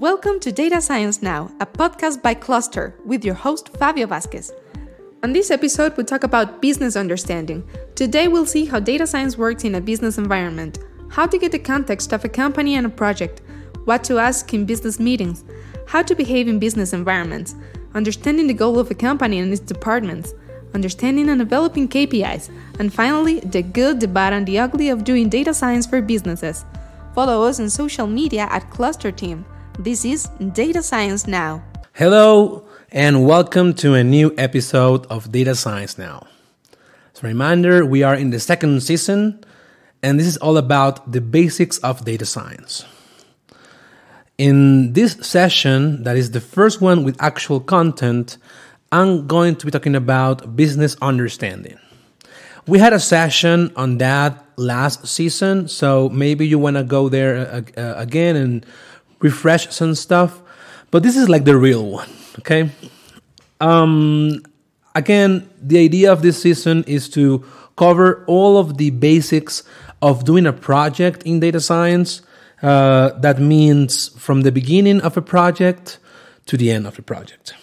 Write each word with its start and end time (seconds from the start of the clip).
Welcome 0.00 0.40
to 0.40 0.50
Data 0.50 0.80
Science 0.80 1.22
Now, 1.22 1.52
a 1.60 1.66
podcast 1.66 2.20
by 2.20 2.34
Closter 2.34 2.94
with 3.04 3.24
your 3.24 3.36
host 3.36 3.72
Favio 3.74 4.08
Vázquez. 4.08 4.50
On 5.22 5.32
this 5.32 5.52
episode, 5.52 5.96
we 5.96 6.02
talk 6.02 6.24
about 6.24 6.60
business 6.60 6.96
understanding. 6.96 7.62
Today, 7.94 8.26
we'll 8.26 8.44
see 8.44 8.64
how 8.64 8.80
data 8.80 9.06
science 9.06 9.38
works 9.38 9.62
in 9.62 9.76
a 9.76 9.80
business 9.80 10.18
environment, 10.18 10.80
how 11.10 11.26
to 11.26 11.38
get 11.38 11.52
the 11.52 11.60
context 11.60 12.12
of 12.12 12.24
a 12.24 12.28
company 12.28 12.74
and 12.74 12.86
a 12.86 12.90
project, 12.90 13.40
what 13.84 14.02
to 14.02 14.18
ask 14.18 14.52
in 14.52 14.66
business 14.66 14.98
meetings, 14.98 15.44
how 15.86 16.02
to 16.02 16.16
behave 16.16 16.48
in 16.48 16.58
business 16.58 16.92
environments, 16.92 17.54
understanding 17.94 18.48
the 18.48 18.52
goal 18.52 18.80
of 18.80 18.90
a 18.90 18.96
company 18.96 19.38
and 19.38 19.52
its 19.52 19.60
departments, 19.60 20.34
understanding 20.74 21.28
and 21.28 21.38
developing 21.38 21.86
KPIs, 21.86 22.50
and 22.80 22.92
finally, 22.92 23.38
the 23.38 23.62
good, 23.62 24.00
the 24.00 24.08
bad, 24.08 24.32
and 24.32 24.44
the 24.44 24.58
ugly 24.58 24.88
of 24.88 25.04
doing 25.04 25.28
data 25.28 25.54
science 25.54 25.86
for 25.86 26.02
businesses. 26.02 26.64
Follow 27.14 27.44
us 27.46 27.60
on 27.60 27.70
social 27.70 28.08
media 28.08 28.48
at 28.50 28.68
Closter 28.70 29.14
Team. 29.14 29.44
This 29.78 30.04
is 30.04 30.28
Data 30.52 30.84
Science 30.84 31.26
Now. 31.26 31.60
Hello, 31.94 32.64
and 32.92 33.26
welcome 33.26 33.74
to 33.74 33.94
a 33.94 34.04
new 34.04 34.32
episode 34.38 35.04
of 35.06 35.32
Data 35.32 35.56
Science 35.56 35.98
Now. 35.98 36.28
As 37.12 37.24
a 37.24 37.26
reminder, 37.26 37.84
we 37.84 38.04
are 38.04 38.14
in 38.14 38.30
the 38.30 38.38
second 38.38 38.84
season, 38.84 39.44
and 40.00 40.18
this 40.18 40.28
is 40.28 40.36
all 40.36 40.58
about 40.58 41.10
the 41.10 41.20
basics 41.20 41.78
of 41.78 42.04
data 42.04 42.24
science. 42.24 42.84
In 44.38 44.92
this 44.92 45.14
session, 45.22 46.04
that 46.04 46.16
is 46.16 46.30
the 46.30 46.40
first 46.40 46.80
one 46.80 47.02
with 47.02 47.20
actual 47.20 47.58
content, 47.58 48.38
I'm 48.92 49.26
going 49.26 49.56
to 49.56 49.66
be 49.66 49.72
talking 49.72 49.96
about 49.96 50.54
business 50.54 50.96
understanding. 51.02 51.78
We 52.68 52.78
had 52.78 52.92
a 52.92 53.00
session 53.00 53.72
on 53.74 53.98
that 53.98 54.46
last 54.56 55.08
season, 55.08 55.66
so 55.66 56.08
maybe 56.10 56.46
you 56.46 56.60
want 56.60 56.76
to 56.76 56.84
go 56.84 57.08
there 57.08 57.36
uh, 57.36 57.62
uh, 57.76 57.94
again 57.96 58.36
and 58.36 58.64
refresh 59.20 59.68
some 59.70 59.94
stuff. 59.94 60.40
But 60.90 61.02
this 61.02 61.16
is 61.16 61.28
like 61.28 61.44
the 61.44 61.56
real 61.56 61.86
one, 61.86 62.08
okay? 62.40 62.70
Um, 63.60 64.42
again, 64.94 65.48
the 65.60 65.78
idea 65.78 66.12
of 66.12 66.22
this 66.22 66.40
season 66.40 66.84
is 66.86 67.08
to 67.10 67.44
cover 67.76 68.24
all 68.26 68.58
of 68.58 68.78
the 68.78 68.90
basics 68.90 69.62
of 70.00 70.24
doing 70.24 70.46
a 70.46 70.52
project 70.52 71.22
in 71.24 71.40
data 71.40 71.60
science. 71.60 72.22
Uh, 72.62 73.10
that 73.18 73.40
means 73.40 74.08
from 74.18 74.42
the 74.42 74.52
beginning 74.52 75.00
of 75.00 75.16
a 75.16 75.22
project 75.22 75.98
to 76.46 76.56
the 76.56 76.70
end 76.70 76.86
of 76.86 76.96
the 76.96 77.02
project. 77.02 77.54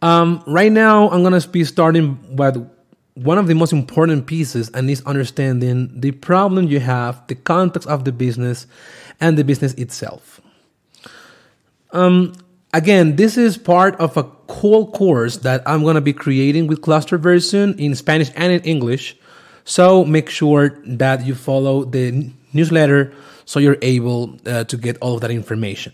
Um, 0.00 0.42
right 0.46 0.72
now, 0.72 1.08
I'm 1.10 1.22
going 1.22 1.38
to 1.38 1.48
be 1.48 1.64
starting 1.64 2.36
with 2.36 2.70
one 3.14 3.38
of 3.38 3.46
the 3.46 3.54
most 3.54 3.72
important 3.72 4.26
pieces, 4.26 4.70
and 4.70 4.90
is 4.90 5.02
understanding 5.06 6.00
the 6.00 6.10
problem 6.10 6.66
you 6.66 6.80
have, 6.80 7.24
the 7.28 7.34
context 7.34 7.88
of 7.88 8.04
the 8.04 8.12
business, 8.12 8.66
and 9.20 9.36
the 9.36 9.44
business 9.44 9.74
itself. 9.74 10.40
Um, 11.92 12.34
again, 12.72 13.16
this 13.16 13.38
is 13.38 13.56
part 13.56 13.96
of 13.96 14.16
a 14.16 14.22
whole 14.50 14.90
course 14.90 15.38
that 15.38 15.62
I'm 15.66 15.82
going 15.82 15.94
to 15.94 16.00
be 16.00 16.12
creating 16.12 16.66
with 16.66 16.80
Closter 16.80 17.18
very 17.18 17.40
soon 17.40 17.78
in 17.78 17.94
Spanish 17.94 18.30
and 18.34 18.52
in 18.52 18.60
English. 18.62 19.16
So 19.64 20.04
make 20.04 20.28
sure 20.28 20.80
that 20.84 21.24
you 21.24 21.34
follow 21.34 21.84
the 21.84 22.30
newsletter 22.52 23.12
so 23.46 23.60
you're 23.60 23.78
able 23.80 24.38
uh, 24.46 24.64
to 24.64 24.76
get 24.76 24.98
all 24.98 25.14
of 25.14 25.20
that 25.22 25.30
information. 25.30 25.92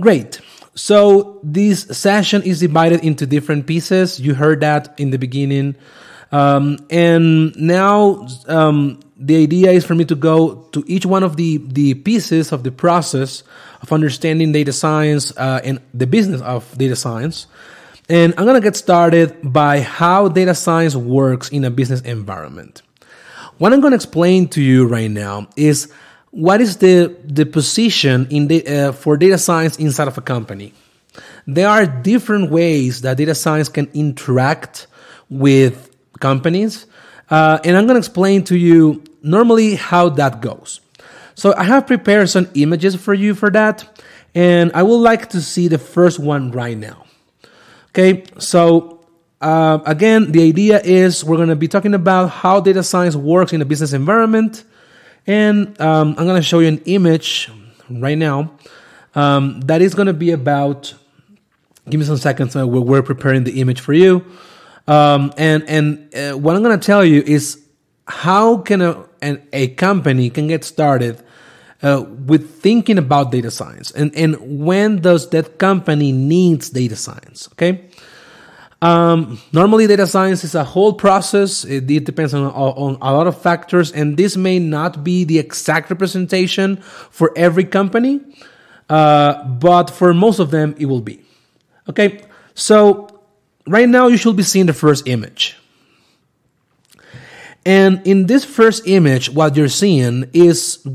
Great. 0.00 0.40
So 0.74 1.38
this 1.42 1.82
session 1.82 2.42
is 2.42 2.60
divided 2.60 3.04
into 3.04 3.26
different 3.26 3.66
pieces. 3.66 4.18
You 4.18 4.34
heard 4.34 4.60
that 4.60 4.98
in 4.98 5.10
the 5.10 5.18
beginning. 5.18 5.76
Um, 6.32 6.78
and 6.90 7.54
now 7.56 8.26
um, 8.48 9.00
the 9.26 9.42
idea 9.42 9.70
is 9.70 9.84
for 9.84 9.94
me 9.94 10.04
to 10.04 10.14
go 10.14 10.66
to 10.72 10.84
each 10.86 11.06
one 11.06 11.22
of 11.22 11.36
the, 11.36 11.56
the 11.56 11.94
pieces 11.94 12.52
of 12.52 12.62
the 12.62 12.70
process 12.70 13.42
of 13.80 13.90
understanding 13.90 14.52
data 14.52 14.72
science 14.72 15.34
uh, 15.36 15.60
and 15.64 15.80
the 15.94 16.06
business 16.06 16.42
of 16.42 16.76
data 16.76 16.94
science. 16.94 17.46
And 18.08 18.34
I'm 18.36 18.44
going 18.44 18.60
to 18.60 18.60
get 18.60 18.76
started 18.76 19.38
by 19.42 19.80
how 19.80 20.28
data 20.28 20.54
science 20.54 20.94
works 20.94 21.48
in 21.48 21.64
a 21.64 21.70
business 21.70 22.02
environment. 22.02 22.82
What 23.56 23.72
I'm 23.72 23.80
going 23.80 23.92
to 23.92 23.96
explain 23.96 24.48
to 24.48 24.62
you 24.62 24.86
right 24.86 25.10
now 25.10 25.48
is 25.56 25.90
what 26.30 26.60
is 26.60 26.76
the, 26.78 27.16
the 27.24 27.46
position 27.46 28.26
in 28.28 28.48
the, 28.48 28.66
uh, 28.66 28.92
for 28.92 29.16
data 29.16 29.38
science 29.38 29.78
inside 29.78 30.08
of 30.08 30.18
a 30.18 30.20
company. 30.20 30.74
There 31.46 31.68
are 31.68 31.86
different 31.86 32.50
ways 32.50 33.00
that 33.02 33.16
data 33.16 33.34
science 33.34 33.70
can 33.70 33.88
interact 33.94 34.86
with 35.30 35.90
companies. 36.20 36.86
Uh, 37.30 37.58
and 37.64 37.76
I'm 37.76 37.86
going 37.86 37.94
to 37.94 37.98
explain 37.98 38.44
to 38.44 38.56
you 38.56 39.02
normally 39.22 39.74
how 39.74 40.08
that 40.10 40.40
goes. 40.40 40.80
So 41.34 41.54
I 41.56 41.64
have 41.64 41.86
prepared 41.86 42.28
some 42.28 42.48
images 42.54 42.94
for 42.94 43.14
you 43.14 43.34
for 43.34 43.50
that. 43.50 44.02
And 44.34 44.72
I 44.74 44.82
would 44.82 44.96
like 44.96 45.30
to 45.30 45.40
see 45.40 45.68
the 45.68 45.78
first 45.78 46.18
one 46.18 46.50
right 46.50 46.76
now. 46.76 47.06
Okay, 47.90 48.24
so 48.38 49.06
uh, 49.40 49.78
again, 49.86 50.32
the 50.32 50.42
idea 50.42 50.80
is 50.80 51.24
we're 51.24 51.36
going 51.36 51.48
to 51.48 51.56
be 51.56 51.68
talking 51.68 51.94
about 51.94 52.28
how 52.28 52.60
data 52.60 52.82
science 52.82 53.14
works 53.14 53.52
in 53.52 53.62
a 53.62 53.64
business 53.64 53.92
environment. 53.92 54.64
And 55.26 55.80
um, 55.80 56.14
I'm 56.18 56.26
going 56.26 56.36
to 56.36 56.42
show 56.42 56.58
you 56.58 56.68
an 56.68 56.82
image 56.86 57.50
right 57.88 58.18
now 58.18 58.52
um, 59.14 59.60
that 59.62 59.82
is 59.82 59.94
going 59.94 60.06
to 60.06 60.12
be 60.12 60.30
about. 60.30 60.94
Give 61.88 62.00
me 62.00 62.06
some 62.06 62.16
seconds. 62.16 62.56
Uh, 62.56 62.66
we're, 62.66 62.80
we're 62.80 63.02
preparing 63.02 63.44
the 63.44 63.60
image 63.60 63.80
for 63.80 63.92
you. 63.92 64.24
Um, 64.86 65.32
and 65.36 65.68
and 65.68 66.14
uh, 66.14 66.32
what 66.38 66.56
I'm 66.56 66.62
going 66.62 66.78
to 66.78 66.86
tell 66.86 67.04
you 67.04 67.22
is 67.22 67.62
how 68.06 68.58
can 68.58 68.82
a, 68.82 69.04
an, 69.22 69.46
a 69.52 69.68
company 69.68 70.28
can 70.30 70.46
get 70.46 70.64
started 70.64 71.22
uh, 71.82 72.04
with 72.26 72.60
thinking 72.60 72.98
about 72.98 73.32
data 73.32 73.50
science 73.50 73.90
and, 73.92 74.14
and 74.14 74.36
when 74.64 75.00
does 75.00 75.30
that 75.30 75.58
company 75.58 76.12
needs 76.12 76.68
data 76.68 76.96
science 76.96 77.48
okay 77.52 77.88
um, 78.84 79.40
normally, 79.50 79.86
data 79.86 80.06
science 80.06 80.44
is 80.44 80.54
a 80.54 80.62
whole 80.62 80.92
process. 80.92 81.64
It, 81.64 81.90
it 81.90 82.04
depends 82.04 82.34
on, 82.34 82.44
on, 82.44 82.98
a 83.00 83.14
lot 83.14 83.26
of 83.26 83.40
factors, 83.40 83.90
and 83.90 84.18
this 84.18 84.36
may 84.36 84.58
not 84.58 85.02
be 85.02 85.24
the 85.24 85.38
exact 85.38 85.88
representation 85.88 86.76
for 86.76 87.32
every 87.34 87.64
company, 87.64 88.20
uh, 88.90 89.42
but 89.44 89.88
for 89.88 90.12
most 90.12 90.38
of 90.38 90.50
them, 90.50 90.74
it 90.76 90.84
will 90.84 91.00
be. 91.00 91.22
Okay, 91.88 92.24
so 92.52 93.13
right 93.66 93.88
now 93.88 94.08
you 94.08 94.16
should 94.16 94.36
be 94.36 94.42
seeing 94.42 94.66
the 94.66 94.74
first 94.74 95.08
image. 95.08 95.56
And 97.66 98.06
in 98.06 98.26
this 98.26 98.44
first 98.44 98.86
image, 98.86 99.30
what 99.30 99.56
you're 99.56 99.68
seeing 99.68 100.28
is 100.32 100.86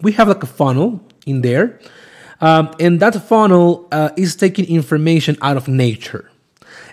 we 0.00 0.12
have 0.12 0.28
like 0.28 0.42
a 0.42 0.46
funnel 0.46 1.02
in 1.26 1.42
there, 1.42 1.80
um, 2.40 2.70
and 2.80 3.00
that 3.00 3.14
funnel 3.26 3.88
uh, 3.92 4.10
is 4.16 4.36
taking 4.36 4.66
information 4.66 5.36
out 5.42 5.56
of 5.56 5.68
nature. 5.68 6.30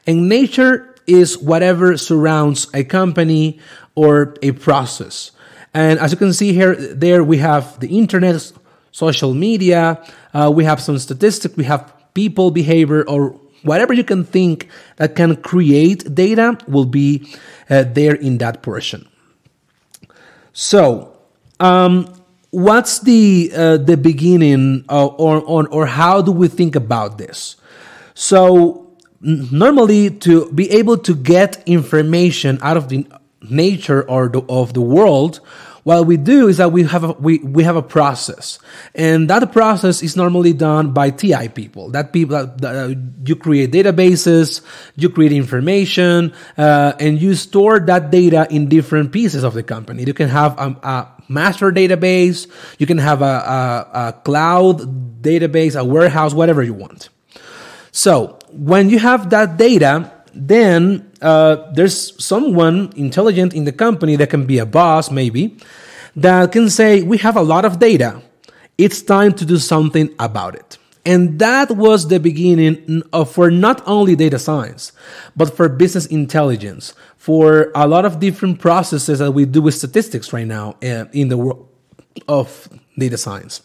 And 0.06 0.28
nature 0.28 0.96
is 1.08 1.38
whatever 1.38 1.98
surrounds 1.98 2.68
a 2.74 2.84
company 2.84 3.60
or 3.96 4.36
a 4.42 4.52
process. 4.52 5.32
And 5.74 6.00
as 6.00 6.12
you 6.12 6.18
can 6.18 6.34
see 6.34 6.54
here, 6.54 6.76
there 6.76 7.24
we 7.24 7.38
have 7.38 7.80
the 7.80 7.98
internet, 7.98 8.52
social 8.92 9.34
media, 9.34 10.04
uh, 10.34 10.52
we 10.54 10.64
have 10.66 10.82
some 10.82 10.98
statistics, 10.98 11.56
we 11.56 11.66
have 11.66 11.94
people 12.14 12.52
behavior 12.52 13.08
or 13.08 13.40
whatever 13.66 13.94
you 13.94 14.04
can 14.04 14.24
think 14.24 14.70
that 14.98 15.16
can 15.16 15.36
create 15.36 16.14
data 16.14 16.58
will 16.68 16.86
be 16.86 17.34
uh, 17.70 17.84
there 17.84 18.16
in 18.16 18.38
that 18.38 18.62
portion. 18.62 19.08
So, 20.54 21.18
um, 21.60 22.14
what's 22.52 23.00
the 23.00 23.52
uh, 23.54 23.78
the 23.78 23.98
beginning 23.98 24.86
of, 24.88 25.16
or, 25.20 25.42
or 25.42 25.68
or 25.68 25.86
how 25.86 26.22
do 26.22 26.32
we 26.32 26.48
think 26.48 26.76
about 26.76 27.18
this? 27.18 27.58
So 28.14 28.86
normally 29.20 30.10
to 30.10 30.52
be 30.52 30.72
able 30.72 30.98
to 31.00 31.16
get 31.16 31.62
information 31.66 32.60
out 32.62 32.78
of 32.78 32.90
the 32.90 33.06
nature 33.50 34.10
or 34.10 34.30
the, 34.30 34.42
of 34.48 34.74
the 34.74 34.82
world 34.82 35.42
what 35.86 36.08
we 36.08 36.18
do 36.18 36.48
is 36.48 36.58
that 36.58 36.72
we 36.72 36.82
have 36.82 37.04
a, 37.04 37.12
we, 37.14 37.38
we 37.38 37.64
have 37.64 37.76
a 37.76 37.82
process. 37.84 38.58
And 38.96 39.30
that 39.30 39.52
process 39.52 40.02
is 40.02 40.16
normally 40.16 40.52
done 40.52 40.94
by 40.94 41.12
ti 41.12 41.48
people. 41.50 41.92
That 41.92 42.12
people 42.12 42.38
that, 42.38 42.58
that 42.62 42.76
uh, 42.76 42.96
you 43.24 43.36
create 43.36 43.72
databases 43.72 44.66
you 44.96 45.10
create 45.10 45.32
information 45.32 46.34
uh, 46.58 46.94
and 47.00 47.22
you 47.22 47.36
store 47.36 47.80
that 47.82 48.10
data 48.10 48.48
in 48.50 48.68
different 48.68 49.12
pieces 49.12 49.44
of 49.44 49.54
the 49.54 49.62
company. 49.62 50.04
You 50.04 50.16
can 50.16 50.28
have 50.30 50.58
a, 50.58 50.76
a 50.82 51.24
master 51.28 51.72
database 51.72 52.48
you 52.80 52.88
can 52.88 52.98
have 52.98 53.22
a, 53.22 53.26
a, 53.26 53.90
a 54.08 54.14
cloud 54.24 55.22
database 55.22 55.80
a 55.80 55.86
warehouse 55.86 56.34
whatever 56.34 56.64
you 56.64 56.74
want. 56.74 57.10
So 57.92 58.40
when 58.50 58.90
you 58.90 58.98
have 58.98 59.30
that 59.30 59.58
data, 59.58 60.12
then 60.34 61.12
uh, 61.26 61.72
there's 61.74 62.24
someone 62.24 62.94
intelligent 62.96 63.54
in 63.54 63.66
the 63.66 63.72
company 63.72 64.16
that 64.16 64.30
can 64.30 64.46
be 64.46 64.60
a 64.60 64.66
boss, 64.66 65.10
maybe, 65.10 65.58
that 66.16 66.52
can 66.52 66.70
say, 66.70 67.02
We 67.02 67.18
have 67.18 67.36
a 67.36 67.42
lot 67.42 67.66
of 67.66 67.80
data. 67.80 68.22
It's 68.78 69.02
time 69.02 69.34
to 69.34 69.46
do 69.46 69.58
something 69.58 70.14
about 70.20 70.56
it. 70.56 70.78
And 71.06 71.40
that 71.40 71.72
was 71.72 72.08
the 72.08 72.20
beginning 72.20 73.04
of, 73.14 73.32
for 73.32 73.50
not 73.52 73.82
only 73.88 74.16
data 74.16 74.40
science, 74.40 74.92
but 75.36 75.56
for 75.56 75.70
business 75.70 76.06
intelligence, 76.08 76.94
for 77.18 77.72
a 77.76 77.88
lot 77.88 78.06
of 78.06 78.20
different 78.20 78.60
processes 78.60 79.20
that 79.20 79.32
we 79.32 79.46
do 79.46 79.62
with 79.62 79.76
statistics 79.76 80.34
right 80.34 80.48
now 80.48 80.76
uh, 80.84 81.06
in 81.12 81.30
the 81.30 81.38
world 81.38 81.70
of 82.28 82.70
data 82.98 83.18
science. 83.18 83.62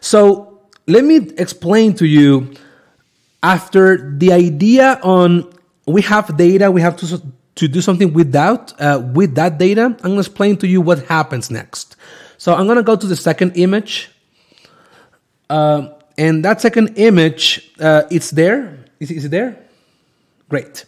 So 0.00 0.60
let 0.86 1.04
me 1.04 1.16
explain 1.36 1.94
to 1.94 2.06
you 2.06 2.54
after 3.42 4.16
the 4.16 4.32
idea 4.32 5.00
on 5.02 5.52
we 5.88 6.02
have 6.02 6.36
data, 6.36 6.70
we 6.70 6.80
have 6.80 6.96
to, 6.96 7.22
to 7.56 7.68
do 7.68 7.80
something 7.80 8.12
without, 8.12 8.78
uh, 8.80 9.00
with 9.14 9.34
that 9.34 9.58
data. 9.58 9.82
I'm 9.82 9.96
going 9.96 10.14
to 10.14 10.20
explain 10.20 10.56
to 10.58 10.66
you 10.66 10.80
what 10.80 11.04
happens 11.06 11.50
next. 11.50 11.96
So 12.36 12.54
I'm 12.54 12.66
going 12.66 12.76
to 12.76 12.82
go 12.82 12.96
to 12.96 13.06
the 13.06 13.16
second 13.16 13.56
image. 13.56 14.10
Uh, 15.50 15.88
and 16.16 16.44
that 16.44 16.60
second 16.60 16.98
image, 16.98 17.72
uh, 17.80 18.02
it's 18.10 18.30
there. 18.30 18.84
Is, 19.00 19.10
is 19.10 19.24
it 19.24 19.30
there? 19.30 19.58
Great. 20.48 20.84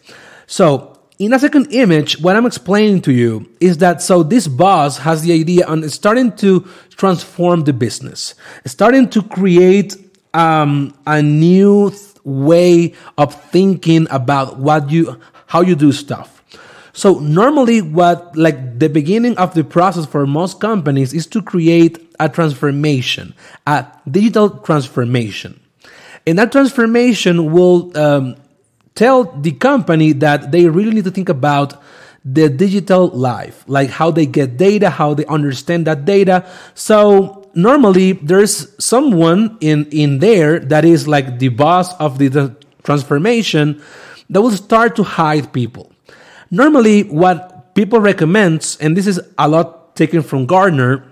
So 0.47 0.99
in 1.19 1.33
a 1.33 1.39
second 1.39 1.71
image, 1.71 2.19
what 2.19 2.35
I'm 2.35 2.45
explaining 2.45 3.01
to 3.03 3.11
you 3.11 3.49
is 3.59 3.77
that 3.77 4.01
so 4.01 4.23
this 4.23 4.47
boss 4.47 4.97
has 4.97 5.21
the 5.21 5.33
idea 5.33 5.65
on 5.67 5.87
starting 5.89 6.35
to 6.37 6.67
transform 6.97 7.63
the 7.63 7.73
business, 7.73 8.33
starting 8.65 9.09
to 9.09 9.21
create 9.21 9.95
um, 10.33 10.97
a 11.05 11.21
new 11.21 11.91
way 12.23 12.93
of 13.17 13.33
thinking 13.51 14.07
about 14.09 14.57
what 14.57 14.89
you, 14.89 15.19
how 15.47 15.61
you 15.61 15.75
do 15.75 15.91
stuff. 15.91 16.41
So 16.93 17.19
normally 17.19 17.81
what 17.81 18.35
like 18.35 18.79
the 18.79 18.89
beginning 18.89 19.37
of 19.37 19.53
the 19.53 19.63
process 19.63 20.05
for 20.05 20.27
most 20.27 20.59
companies 20.59 21.13
is 21.13 21.25
to 21.27 21.41
create 21.41 21.99
a 22.19 22.27
transformation, 22.27 23.33
a 23.65 23.85
digital 24.09 24.49
transformation. 24.49 25.59
And 26.27 26.37
that 26.37 26.51
transformation 26.51 27.51
will 27.51 27.97
um, 27.97 28.35
tell 28.95 29.23
the 29.23 29.51
company 29.53 30.11
that 30.13 30.51
they 30.51 30.67
really 30.67 30.91
need 30.91 31.05
to 31.05 31.11
think 31.11 31.29
about 31.29 31.81
the 32.23 32.49
digital 32.49 33.07
life, 33.07 33.63
like 33.67 33.89
how 33.89 34.11
they 34.11 34.27
get 34.27 34.57
data, 34.57 34.89
how 34.89 35.13
they 35.15 35.25
understand 35.25 35.87
that 35.87 36.05
data. 36.05 36.47
So 36.75 37.40
normally 37.53 38.13
there's 38.13 38.67
someone 38.83 39.57
in, 39.61 39.85
in 39.91 40.19
there 40.19 40.59
that 40.59 40.85
is 40.85 41.07
like 41.07 41.39
the 41.39 41.49
boss 41.49 41.93
of 41.99 42.17
the, 42.17 42.27
the 42.27 42.55
transformation 42.83 43.81
that 44.29 44.41
will 44.41 44.51
start 44.51 44.95
to 44.95 45.03
hide 45.03 45.51
people. 45.53 45.91
Normally 46.49 47.03
what 47.03 47.75
people 47.75 47.99
recommend, 47.99 48.77
and 48.79 48.95
this 48.95 49.07
is 49.07 49.19
a 49.37 49.47
lot 49.47 49.95
taken 49.95 50.21
from 50.21 50.45
Gartner, 50.45 51.05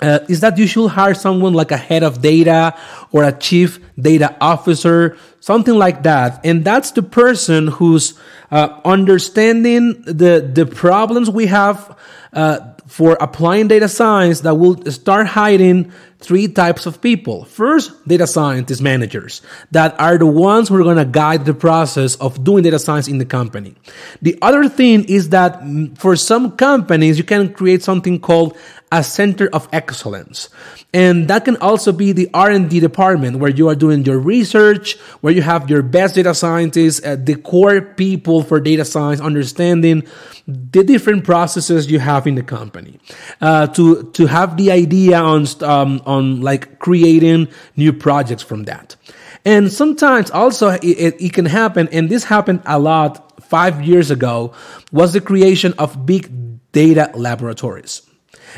uh, 0.00 0.18
is 0.28 0.40
that 0.40 0.58
you 0.58 0.66
should 0.66 0.88
hire 0.88 1.14
someone 1.14 1.54
like 1.54 1.70
a 1.70 1.76
head 1.76 2.02
of 2.02 2.20
data 2.20 2.76
or 3.12 3.22
a 3.22 3.32
chief 3.32 3.78
data 3.98 4.36
officer, 4.40 5.16
something 5.40 5.74
like 5.74 6.02
that. 6.02 6.44
And 6.44 6.64
that's 6.64 6.90
the 6.90 7.02
person 7.02 7.68
who's 7.68 8.14
uh, 8.50 8.80
understanding 8.84 10.02
the, 10.02 10.50
the 10.52 10.66
problems 10.66 11.30
we 11.30 11.46
have 11.46 11.96
uh, 12.32 12.71
for 12.92 13.16
applying 13.22 13.68
data 13.68 13.88
science 13.88 14.42
that 14.42 14.54
will 14.54 14.76
start 14.90 15.26
hiding 15.26 15.90
three 16.22 16.48
types 16.48 16.86
of 16.86 17.00
people. 17.00 17.44
First, 17.44 18.06
data 18.06 18.26
scientist 18.26 18.80
managers 18.80 19.42
that 19.72 19.98
are 20.00 20.18
the 20.18 20.26
ones 20.26 20.68
who 20.68 20.76
are 20.76 20.82
going 20.82 20.96
to 20.96 21.04
guide 21.04 21.44
the 21.44 21.54
process 21.54 22.14
of 22.16 22.44
doing 22.44 22.62
data 22.62 22.78
science 22.78 23.08
in 23.08 23.18
the 23.18 23.24
company. 23.24 23.74
The 24.22 24.38
other 24.40 24.68
thing 24.68 25.04
is 25.04 25.30
that 25.30 25.60
mm, 25.60 25.96
for 25.98 26.16
some 26.16 26.56
companies, 26.56 27.18
you 27.18 27.24
can 27.24 27.52
create 27.52 27.82
something 27.82 28.20
called 28.20 28.56
a 28.92 29.02
center 29.02 29.48
of 29.52 29.68
excellence. 29.72 30.50
And 30.92 31.28
that 31.28 31.46
can 31.46 31.56
also 31.56 31.92
be 31.92 32.12
the 32.12 32.28
R&D 32.34 32.78
department 32.80 33.38
where 33.38 33.50
you 33.50 33.68
are 33.68 33.74
doing 33.74 34.04
your 34.04 34.18
research, 34.18 34.98
where 35.22 35.32
you 35.32 35.40
have 35.40 35.70
your 35.70 35.82
best 35.82 36.14
data 36.14 36.34
scientists, 36.34 37.02
uh, 37.02 37.16
the 37.18 37.36
core 37.36 37.80
people 37.80 38.42
for 38.42 38.60
data 38.60 38.84
science, 38.84 39.18
understanding 39.18 40.06
the 40.46 40.84
different 40.84 41.24
processes 41.24 41.90
you 41.90 41.98
have 41.98 42.26
in 42.26 42.34
the 42.34 42.42
company, 42.42 43.00
uh, 43.40 43.66
to 43.68 44.10
to 44.12 44.26
have 44.26 44.58
the 44.58 44.70
idea 44.70 45.18
on 45.18 45.46
um, 45.62 46.02
on 46.12 46.40
like 46.40 46.78
creating 46.78 47.48
new 47.76 47.92
projects 47.92 48.44
from 48.50 48.64
that. 48.64 48.96
And 49.44 49.72
sometimes 49.72 50.30
also 50.30 50.68
it, 50.68 50.84
it, 50.84 51.14
it 51.26 51.32
can 51.32 51.46
happen, 51.46 51.88
and 51.92 52.08
this 52.08 52.24
happened 52.24 52.60
a 52.64 52.78
lot 52.78 53.42
five 53.42 53.82
years 53.82 54.10
ago, 54.10 54.52
was 54.92 55.12
the 55.12 55.20
creation 55.20 55.74
of 55.78 56.06
big 56.06 56.30
data 56.72 57.10
laboratories. 57.14 58.02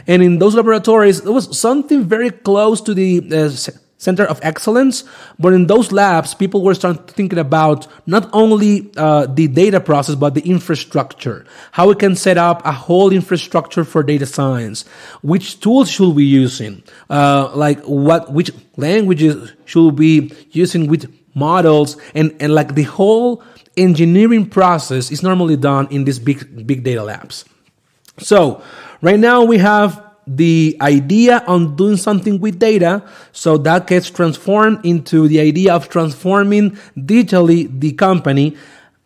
And 0.06 0.22
in 0.22 0.38
those 0.38 0.54
laboratories, 0.54 1.22
there 1.22 1.32
was 1.32 1.58
something 1.58 2.04
very 2.04 2.30
close 2.30 2.80
to 2.82 2.94
the 2.94 3.22
uh, 3.32 3.50
center 4.04 4.24
of 4.24 4.38
excellence. 4.42 5.04
But 5.38 5.52
in 5.52 5.66
those 5.66 5.90
labs, 5.90 6.34
people 6.34 6.62
were 6.62 6.74
starting 6.74 7.02
thinking 7.18 7.38
about 7.38 7.86
not 8.06 8.28
only 8.32 8.90
uh, 8.96 9.26
the 9.26 9.48
data 9.48 9.80
process, 9.80 10.14
but 10.14 10.34
the 10.34 10.42
infrastructure. 10.42 11.46
How 11.72 11.88
we 11.88 11.94
can 11.94 12.14
set 12.14 12.38
up 12.38 12.64
a 12.64 12.72
whole 12.72 13.10
infrastructure 13.12 13.84
for 13.84 14.02
data 14.02 14.26
science. 14.26 14.84
Which 15.22 15.60
tools 15.60 15.90
should 15.90 16.14
we 16.14 16.24
using? 16.24 16.82
Uh, 17.08 17.50
like 17.54 17.80
what, 17.84 18.32
which 18.32 18.50
languages 18.76 19.52
should 19.64 19.98
we 19.98 20.20
be 20.30 20.36
using 20.50 20.86
with 20.86 21.04
models 21.34 21.96
and, 22.14 22.34
and 22.40 22.54
like 22.54 22.74
the 22.74 22.84
whole 22.84 23.42
engineering 23.76 24.48
process 24.48 25.10
is 25.10 25.22
normally 25.22 25.56
done 25.56 25.88
in 25.90 26.04
these 26.04 26.18
big, 26.18 26.66
big 26.66 26.84
data 26.84 27.02
labs. 27.02 27.44
So 28.18 28.62
right 29.02 29.18
now 29.18 29.42
we 29.44 29.58
have 29.58 30.03
the 30.26 30.76
idea 30.80 31.42
on 31.46 31.76
doing 31.76 31.96
something 31.96 32.40
with 32.40 32.58
data. 32.58 33.02
So 33.32 33.58
that 33.58 33.86
gets 33.86 34.10
transformed 34.10 34.84
into 34.84 35.28
the 35.28 35.40
idea 35.40 35.74
of 35.74 35.88
transforming 35.88 36.72
digitally 36.96 37.68
the 37.80 37.92
company. 37.92 38.56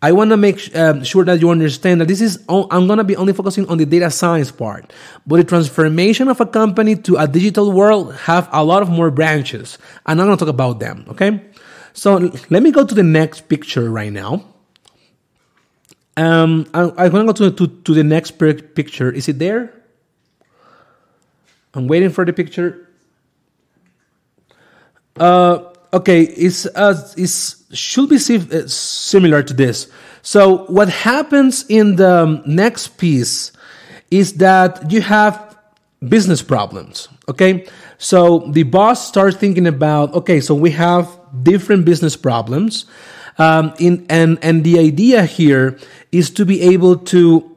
I 0.00 0.12
want 0.12 0.31
to 0.31 0.37
make 0.37 0.75
uh, 0.76 1.03
sure 1.03 1.25
that 1.25 1.41
you 1.41 1.50
understand 1.50 2.00
that 2.00 2.06
this 2.06 2.20
is, 2.20 2.44
I'm 2.49 2.87
going 2.87 2.99
to 2.99 3.05
be 3.05 3.17
only 3.17 3.32
focusing 3.32 3.69
on 3.69 3.79
the 3.79 3.87
data 3.87 4.12
science 4.12 4.53
part, 4.53 4.93
but 5.26 5.38
the 5.38 5.44
transformation 5.44 6.29
of 6.29 6.41
a 6.41 6.47
company 6.47 6.94
to 6.94 7.17
a 7.17 7.26
digital 7.26 7.73
world 7.73 8.14
have 8.14 8.49
a 8.53 8.62
lot 8.62 8.82
of 8.82 8.88
more 8.88 9.11
branches 9.11 9.76
and 10.06 10.21
I'm 10.21 10.29
going 10.29 10.38
to 10.38 10.44
talk 10.44 10.53
about 10.53 10.79
them. 10.79 11.05
Okay. 11.09 11.43
So 11.94 12.31
let 12.49 12.62
me 12.62 12.71
go 12.71 12.87
to 12.87 12.94
the 12.94 13.03
next 13.03 13.49
picture 13.49 13.91
right 13.91 14.12
now. 14.12 14.44
Um, 16.17 16.67
I, 16.73 16.82
I'm 16.97 17.11
going 17.11 17.26
to 17.26 17.32
go 17.32 17.50
to, 17.50 17.67
to, 17.67 17.82
to 17.82 17.94
the 17.94 18.05
next 18.05 18.32
picture. 18.38 19.11
Is 19.11 19.29
it 19.29 19.41
there? 19.41 19.77
I'm 21.75 21.87
waiting 21.87 22.11
for 22.11 22.25
the 22.25 22.32
picture. 22.32 22.88
Uh, 25.17 25.73
okay, 25.93 26.23
it's 26.23 26.67
uh, 26.67 27.12
it's 27.17 27.65
should 27.73 28.09
be 28.09 28.17
uh, 28.17 28.67
similar 28.67 29.43
to 29.43 29.55
this. 29.55 29.91
So 30.23 30.65
what 30.67 30.88
happens 30.88 31.65
in 31.69 31.97
the 31.97 32.43
next 32.47 32.99
piece 32.99 33.53
is 34.11 34.35
that 34.35 34.91
you 34.91 35.00
have 35.03 35.56
business 36.06 36.43
problems. 36.43 37.09
Okay, 37.29 37.67
so 37.99 38.38
the 38.50 38.62
boss 38.62 39.06
starts 39.06 39.37
thinking 39.37 39.67
about 39.67 40.14
okay, 40.14 40.41
so 40.41 40.55
we 40.55 40.71
have 40.73 41.09
different 41.42 41.85
business 41.85 42.16
problems. 42.16 42.87
Um, 43.38 43.73
in, 43.78 44.04
and, 44.11 44.37
and 44.42 44.64
the 44.64 44.81
idea 44.81 45.23
here 45.25 45.78
is 46.11 46.28
to 46.31 46.45
be 46.45 46.61
able 46.61 46.97
to 46.97 47.57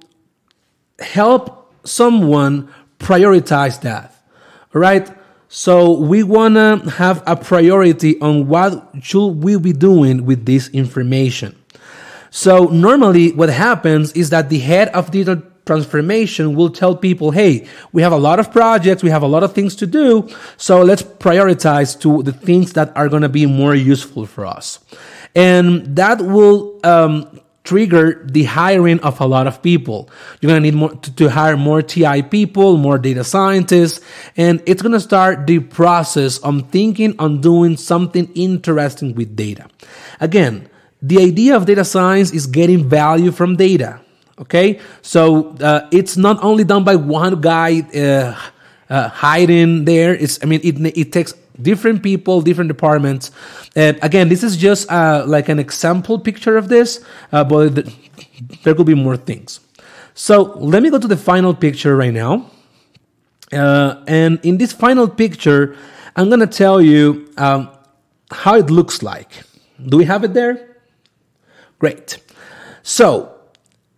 help 0.99 1.73
someone 1.83 2.71
prioritize 2.99 3.81
that. 3.81 4.10
Right. 4.73 5.09
So 5.49 5.91
we 5.91 6.23
want 6.23 6.55
to 6.55 6.89
have 6.91 7.21
a 7.27 7.35
priority 7.35 8.19
on 8.21 8.47
what 8.47 8.89
should 9.01 9.43
we 9.43 9.57
be 9.59 9.73
doing 9.73 10.25
with 10.25 10.45
this 10.45 10.69
information. 10.69 11.57
So 12.29 12.65
normally 12.67 13.33
what 13.33 13.49
happens 13.49 14.13
is 14.13 14.29
that 14.29 14.49
the 14.49 14.59
head 14.59 14.87
of 14.89 15.11
digital 15.11 15.43
transformation 15.65 16.55
will 16.55 16.69
tell 16.69 16.95
people, 16.95 17.31
Hey, 17.31 17.67
we 17.91 18.01
have 18.01 18.13
a 18.13 18.17
lot 18.17 18.39
of 18.39 18.49
projects. 18.51 19.03
We 19.03 19.09
have 19.09 19.23
a 19.23 19.27
lot 19.27 19.43
of 19.43 19.53
things 19.53 19.75
to 19.75 19.85
do. 19.85 20.29
So 20.55 20.81
let's 20.81 21.03
prioritize 21.03 21.99
to 21.99 22.23
the 22.23 22.31
things 22.31 22.71
that 22.73 22.95
are 22.95 23.09
going 23.09 23.23
to 23.23 23.29
be 23.29 23.45
more 23.45 23.75
useful 23.75 24.25
for 24.25 24.45
us. 24.45 24.79
And 25.35 25.97
that 25.97 26.21
will, 26.21 26.79
um, 26.85 27.40
trigger 27.63 28.23
the 28.25 28.43
hiring 28.43 28.99
of 29.01 29.19
a 29.21 29.25
lot 29.25 29.47
of 29.47 29.61
people. 29.61 30.09
You're 30.39 30.49
going 30.49 30.63
to 30.63 30.71
need 30.71 30.77
more 30.77 30.89
to, 30.89 31.15
to, 31.15 31.29
hire 31.29 31.57
more 31.57 31.81
TI 31.81 32.23
people, 32.23 32.77
more 32.77 32.97
data 32.97 33.23
scientists, 33.23 34.01
and 34.35 34.61
it's 34.65 34.81
going 34.81 34.93
to 34.93 34.99
start 34.99 35.45
the 35.47 35.59
process 35.59 36.39
on 36.39 36.63
thinking 36.69 37.15
on 37.19 37.41
doing 37.41 37.77
something 37.77 38.31
interesting 38.33 39.13
with 39.15 39.35
data. 39.35 39.67
Again, 40.19 40.69
the 41.01 41.19
idea 41.19 41.55
of 41.55 41.65
data 41.65 41.85
science 41.85 42.31
is 42.31 42.47
getting 42.47 42.87
value 42.87 43.31
from 43.31 43.55
data. 43.55 44.01
Okay, 44.39 44.79
so 45.03 45.55
uh, 45.57 45.87
it's 45.91 46.17
not 46.17 46.43
only 46.43 46.63
done 46.63 46.83
by 46.83 46.95
one 46.95 47.41
guy 47.41 47.81
uh, 47.93 48.35
uh, 48.89 49.07
hiding 49.09 49.85
there. 49.85 50.15
It's 50.15 50.39
I 50.41 50.47
mean 50.47 50.61
it 50.63 50.97
it 50.97 51.11
takes 51.11 51.33
different 51.61 52.03
people, 52.03 52.41
different 52.41 52.67
departments. 52.67 53.31
And 53.75 53.97
again, 54.01 54.29
this 54.29 54.43
is 54.43 54.57
just 54.57 54.91
uh, 54.91 55.23
like 55.27 55.49
an 55.49 55.59
example 55.59 56.19
picture 56.19 56.57
of 56.57 56.69
this, 56.69 57.03
uh, 57.31 57.43
but 57.43 57.75
the, 57.75 57.93
there 58.63 58.75
could 58.75 58.85
be 58.85 58.95
more 58.95 59.17
things. 59.17 59.59
So 60.13 60.53
let 60.57 60.83
me 60.83 60.89
go 60.89 60.99
to 60.99 61.07
the 61.07 61.17
final 61.17 61.53
picture 61.53 61.95
right 61.95 62.13
now. 62.13 62.51
Uh, 63.51 64.03
and 64.07 64.39
in 64.43 64.57
this 64.57 64.71
final 64.71 65.07
picture, 65.07 65.75
I'm 66.15 66.27
going 66.29 66.39
to 66.39 66.47
tell 66.47 66.81
you 66.81 67.29
um, 67.37 67.69
how 68.31 68.55
it 68.55 68.69
looks 68.69 69.01
like. 69.01 69.43
Do 69.83 69.97
we 69.97 70.05
have 70.05 70.23
it 70.23 70.33
there? 70.33 70.77
Great. 71.79 72.19
So 72.83 73.33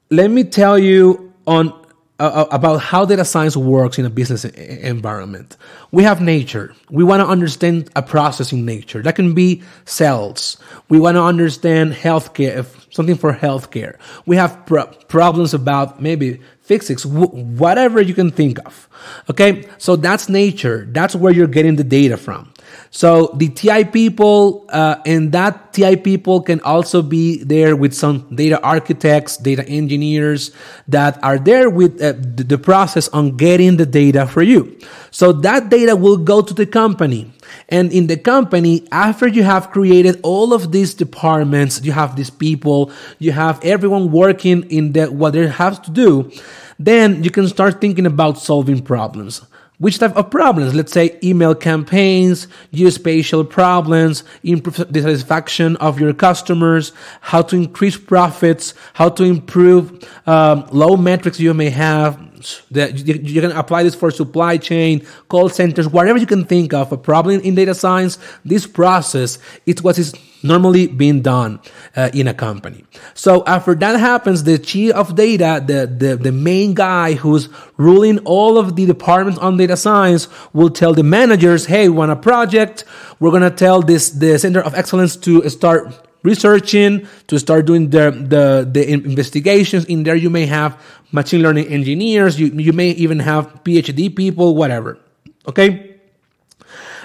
let 0.09 0.29
me 0.29 0.43
tell 0.43 0.77
you 0.79 1.33
on 1.45 1.82
uh, 2.23 2.47
about 2.51 2.77
how 2.77 3.05
data 3.05 3.25
science 3.25 3.57
works 3.57 3.99
in 3.99 4.05
a 4.05 4.09
business 4.09 4.45
environment. 4.45 5.57
We 5.91 6.03
have 6.03 6.21
nature. 6.21 6.73
We 6.89 7.03
want 7.03 7.21
to 7.21 7.27
understand 7.27 7.89
a 7.95 8.01
process 8.01 8.51
in 8.53 8.65
nature. 8.65 9.01
That 9.01 9.15
can 9.15 9.33
be 9.33 9.63
cells. 9.85 10.57
We 10.89 10.99
want 10.99 11.15
to 11.15 11.23
understand 11.23 11.93
healthcare, 11.93 12.65
something 12.93 13.15
for 13.15 13.33
healthcare. 13.33 13.97
We 14.25 14.37
have 14.37 14.65
pro- 14.65 14.87
problems 15.07 15.53
about 15.53 16.01
maybe 16.01 16.39
physics, 16.61 17.05
whatever 17.05 18.01
you 18.01 18.13
can 18.13 18.31
think 18.31 18.57
of. 18.65 18.87
Okay. 19.29 19.67
So 19.77 19.95
that's 19.95 20.29
nature. 20.29 20.87
That's 20.89 21.15
where 21.15 21.33
you're 21.33 21.47
getting 21.47 21.75
the 21.75 21.83
data 21.83 22.15
from. 22.15 22.52
So 22.95 23.31
the 23.33 23.49
TI 23.49 23.85
people 23.85 24.67
uh, 24.69 24.97
and 25.03 25.31
that 25.31 25.73
TI 25.73 25.95
people 25.95 26.43
can 26.43 26.61
also 26.61 27.01
be 27.01 27.43
there 27.43 27.75
with 27.75 27.95
some 27.95 28.27
data 28.35 28.61
architects, 28.61 29.35
data 29.35 29.67
engineers 29.67 30.51
that 30.87 31.17
are 31.23 31.39
there 31.39 31.71
with 31.71 31.99
uh, 31.99 32.13
the 32.15 32.59
process 32.59 33.09
on 33.09 33.35
getting 33.35 33.77
the 33.77 33.87
data 33.87 34.27
for 34.27 34.43
you. 34.43 34.77
So 35.09 35.31
that 35.31 35.69
data 35.69 35.95
will 35.95 36.17
go 36.17 36.43
to 36.43 36.53
the 36.53 36.67
company. 36.67 37.33
And 37.67 37.91
in 37.91 38.05
the 38.05 38.17
company, 38.17 38.87
after 38.91 39.27
you 39.27 39.41
have 39.41 39.71
created 39.71 40.19
all 40.21 40.53
of 40.53 40.71
these 40.71 40.93
departments, 40.93 41.81
you 41.83 41.93
have 41.93 42.15
these 42.15 42.29
people, 42.29 42.91
you 43.17 43.31
have 43.31 43.59
everyone 43.65 44.11
working 44.11 44.69
in 44.69 44.93
the, 44.93 45.07
what 45.07 45.33
they 45.33 45.47
have 45.47 45.81
to 45.81 45.89
do, 45.89 46.31
then 46.77 47.23
you 47.23 47.31
can 47.31 47.47
start 47.47 47.81
thinking 47.81 48.05
about 48.05 48.37
solving 48.37 48.83
problems. 48.83 49.41
Which 49.83 49.99
type 49.99 50.15
of 50.15 50.31
problems? 50.31 50.73
Let's 50.73 50.93
say 50.93 51.19
email 51.21 51.53
campaigns, 51.53 52.47
geospatial 52.71 53.49
problems, 53.49 54.23
improve 54.41 54.77
the 54.89 55.01
satisfaction 55.01 55.75
of 55.75 55.99
your 55.99 56.13
customers, 56.13 56.93
how 57.19 57.41
to 57.41 57.57
increase 57.57 57.97
profits, 57.97 58.75
how 58.93 59.09
to 59.09 59.25
improve 59.25 60.07
um, 60.25 60.65
low 60.71 60.95
metrics 60.95 61.37
you 61.37 61.53
may 61.53 61.69
have, 61.69 62.17
that 62.71 63.05
you 63.05 63.41
can 63.41 63.51
apply 63.51 63.83
this 63.83 63.93
for 63.93 64.09
supply 64.09 64.55
chain, 64.55 65.05
call 65.27 65.49
centers, 65.49 65.89
whatever 65.89 66.17
you 66.17 66.27
can 66.27 66.45
think 66.45 66.73
of 66.73 66.93
a 66.93 66.97
problem 66.97 67.41
in 67.41 67.53
data 67.53 67.75
science. 67.75 68.17
This 68.45 68.65
process 68.65 69.37
is 69.65 69.83
what 69.83 69.99
is 69.99 70.13
normally 70.43 70.87
being 70.87 71.21
done 71.21 71.59
uh, 71.95 72.09
in 72.13 72.27
a 72.27 72.33
company. 72.33 72.85
So 73.13 73.43
after 73.45 73.73
that 73.75 73.99
happens, 73.99 74.43
the 74.43 74.57
chief 74.57 74.93
of 74.93 75.15
data, 75.15 75.63
the, 75.65 75.87
the, 75.87 76.15
the 76.17 76.31
main 76.31 76.73
guy 76.73 77.13
who's 77.13 77.49
ruling 77.77 78.19
all 78.19 78.57
of 78.57 78.75
the 78.75 78.85
departments 78.85 79.39
on 79.39 79.57
data 79.57 79.77
science 79.77 80.27
will 80.53 80.69
tell 80.69 80.93
the 80.93 81.03
managers, 81.03 81.65
hey, 81.65 81.89
we 81.89 81.95
want 81.95 82.11
a 82.11 82.15
project. 82.15 82.83
We're 83.19 83.31
going 83.31 83.43
to 83.43 83.51
tell 83.51 83.81
this, 83.81 84.09
the 84.09 84.37
center 84.37 84.61
of 84.61 84.75
excellence 84.75 85.15
to 85.17 85.49
start 85.49 86.09
researching, 86.23 87.07
to 87.27 87.39
start 87.39 87.65
doing 87.65 87.89
the, 87.89 88.11
the, 88.11 88.67
the 88.69 88.91
investigations. 88.91 89.85
In 89.85 90.03
there, 90.03 90.15
you 90.15 90.29
may 90.29 90.45
have 90.45 90.81
machine 91.11 91.41
learning 91.41 91.67
engineers. 91.67 92.39
You, 92.39 92.47
you 92.47 92.73
may 92.73 92.89
even 92.91 93.19
have 93.19 93.63
PhD 93.63 94.13
people, 94.15 94.55
whatever. 94.55 94.99
Okay. 95.47 95.92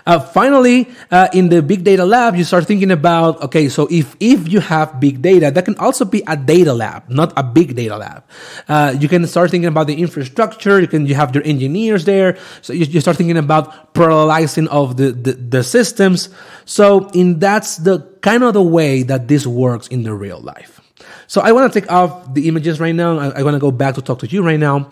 Uh, 0.09 0.19
finally, 0.19 0.89
uh, 1.11 1.29
in 1.35 1.51
the 1.51 1.61
big 1.61 1.85
data 1.85 2.03
lab, 2.03 2.35
you 2.35 2.43
start 2.43 2.65
thinking 2.65 2.91
about 2.91 3.37
okay, 3.43 3.69
so 3.69 3.87
if 3.91 4.17
if 4.21 4.49
you 4.49 4.59
have 4.59 4.99
big 4.99 5.21
data, 5.21 5.51
that 5.51 5.67
can 5.67 5.77
also 5.77 6.07
be 6.07 6.23
a 6.27 6.35
data 6.35 6.73
lab, 6.73 7.05
not 7.11 7.31
a 7.37 7.43
big 7.43 7.77
data 7.77 7.95
lab. 7.95 8.25
Uh, 8.67 8.97
you 8.99 9.07
can 9.07 9.27
start 9.27 9.51
thinking 9.51 9.69
about 9.69 9.87
the 9.87 10.01
infrastructure. 10.01 10.81
You 10.81 10.89
can 10.89 11.05
you 11.05 11.15
have 11.15 11.35
your 11.35 11.45
engineers 11.45 12.07
there, 12.07 12.39
so 12.63 12.73
you, 12.73 12.87
you 12.87 13.01
start 13.03 13.19
thinking 13.19 13.37
about 13.37 13.93
parallelizing 13.93 14.67
of 14.69 14.97
the, 14.97 15.13
the 15.13 15.33
the 15.33 15.63
systems. 15.63 16.31
So 16.65 17.11
in 17.13 17.39
that's 17.39 17.77
the 17.77 18.01
kind 18.23 18.43
of 18.45 18.55
the 18.55 18.65
way 18.65 19.03
that 19.03 19.29
this 19.29 19.47
works 19.47 19.89
in 19.89 20.05
the 20.05 20.15
real 20.15 20.41
life. 20.41 20.81
So 21.27 21.43
I 21.43 21.53
want 21.53 21.71
to 21.71 21.81
take 21.81 21.93
off 21.93 22.33
the 22.33 22.49
images 22.49 22.81
right 22.81 22.95
now. 22.95 23.19
I, 23.19 23.41
I 23.41 23.43
want 23.43 23.57
to 23.57 23.61
go 23.61 23.71
back 23.71 23.95
to 23.97 24.01
talk 24.01 24.21
to 24.21 24.27
you 24.27 24.41
right 24.43 24.59
now. 24.59 24.89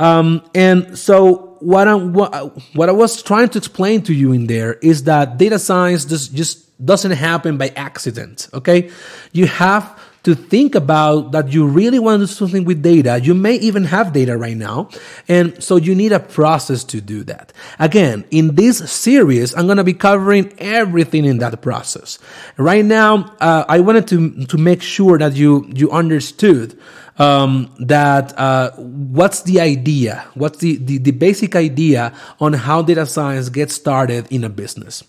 Um, 0.00 0.48
and 0.54 0.98
so 0.98 1.45
what 1.60 1.88
I 1.88 1.94
what, 1.94 2.34
what 2.74 2.88
I 2.88 2.92
was 2.92 3.22
trying 3.22 3.48
to 3.50 3.58
explain 3.58 4.02
to 4.02 4.14
you 4.14 4.32
in 4.32 4.46
there 4.46 4.74
is 4.74 5.04
that 5.04 5.38
data 5.38 5.58
science 5.58 6.04
just 6.04 6.34
just 6.34 6.84
doesn't 6.84 7.12
happen 7.12 7.56
by 7.56 7.68
accident. 7.76 8.48
Okay, 8.52 8.90
you 9.32 9.46
have 9.46 9.98
to 10.26 10.34
think 10.34 10.74
about 10.74 11.30
that 11.30 11.52
you 11.52 11.64
really 11.64 12.00
want 12.00 12.20
to 12.20 12.26
do 12.26 12.32
something 12.32 12.64
with 12.64 12.82
data. 12.82 13.20
You 13.22 13.32
may 13.32 13.54
even 13.58 13.84
have 13.84 14.12
data 14.12 14.36
right 14.36 14.56
now. 14.56 14.88
And 15.28 15.62
so 15.62 15.76
you 15.76 15.94
need 15.94 16.10
a 16.10 16.18
process 16.18 16.82
to 16.82 17.00
do 17.00 17.22
that. 17.24 17.52
Again, 17.78 18.24
in 18.32 18.56
this 18.56 18.90
series, 18.90 19.54
I'm 19.54 19.66
going 19.66 19.76
to 19.76 19.84
be 19.84 19.94
covering 19.94 20.52
everything 20.58 21.24
in 21.24 21.38
that 21.38 21.62
process. 21.62 22.18
Right 22.56 22.84
now, 22.84 23.36
uh, 23.38 23.66
I 23.68 23.78
wanted 23.78 24.08
to, 24.08 24.46
to 24.46 24.58
make 24.58 24.82
sure 24.82 25.16
that 25.16 25.36
you, 25.36 25.70
you 25.72 25.92
understood 25.92 26.76
um, 27.18 27.74
that 27.78 28.38
uh, 28.38 28.72
what's 28.76 29.42
the 29.42 29.60
idea? 29.60 30.26
What's 30.34 30.58
the, 30.58 30.76
the, 30.76 30.98
the 30.98 31.10
basic 31.12 31.56
idea 31.56 32.12
on 32.40 32.52
how 32.52 32.82
data 32.82 33.06
science 33.06 33.48
gets 33.48 33.74
started 33.74 34.26
in 34.30 34.44
a 34.44 34.48
business? 34.48 35.02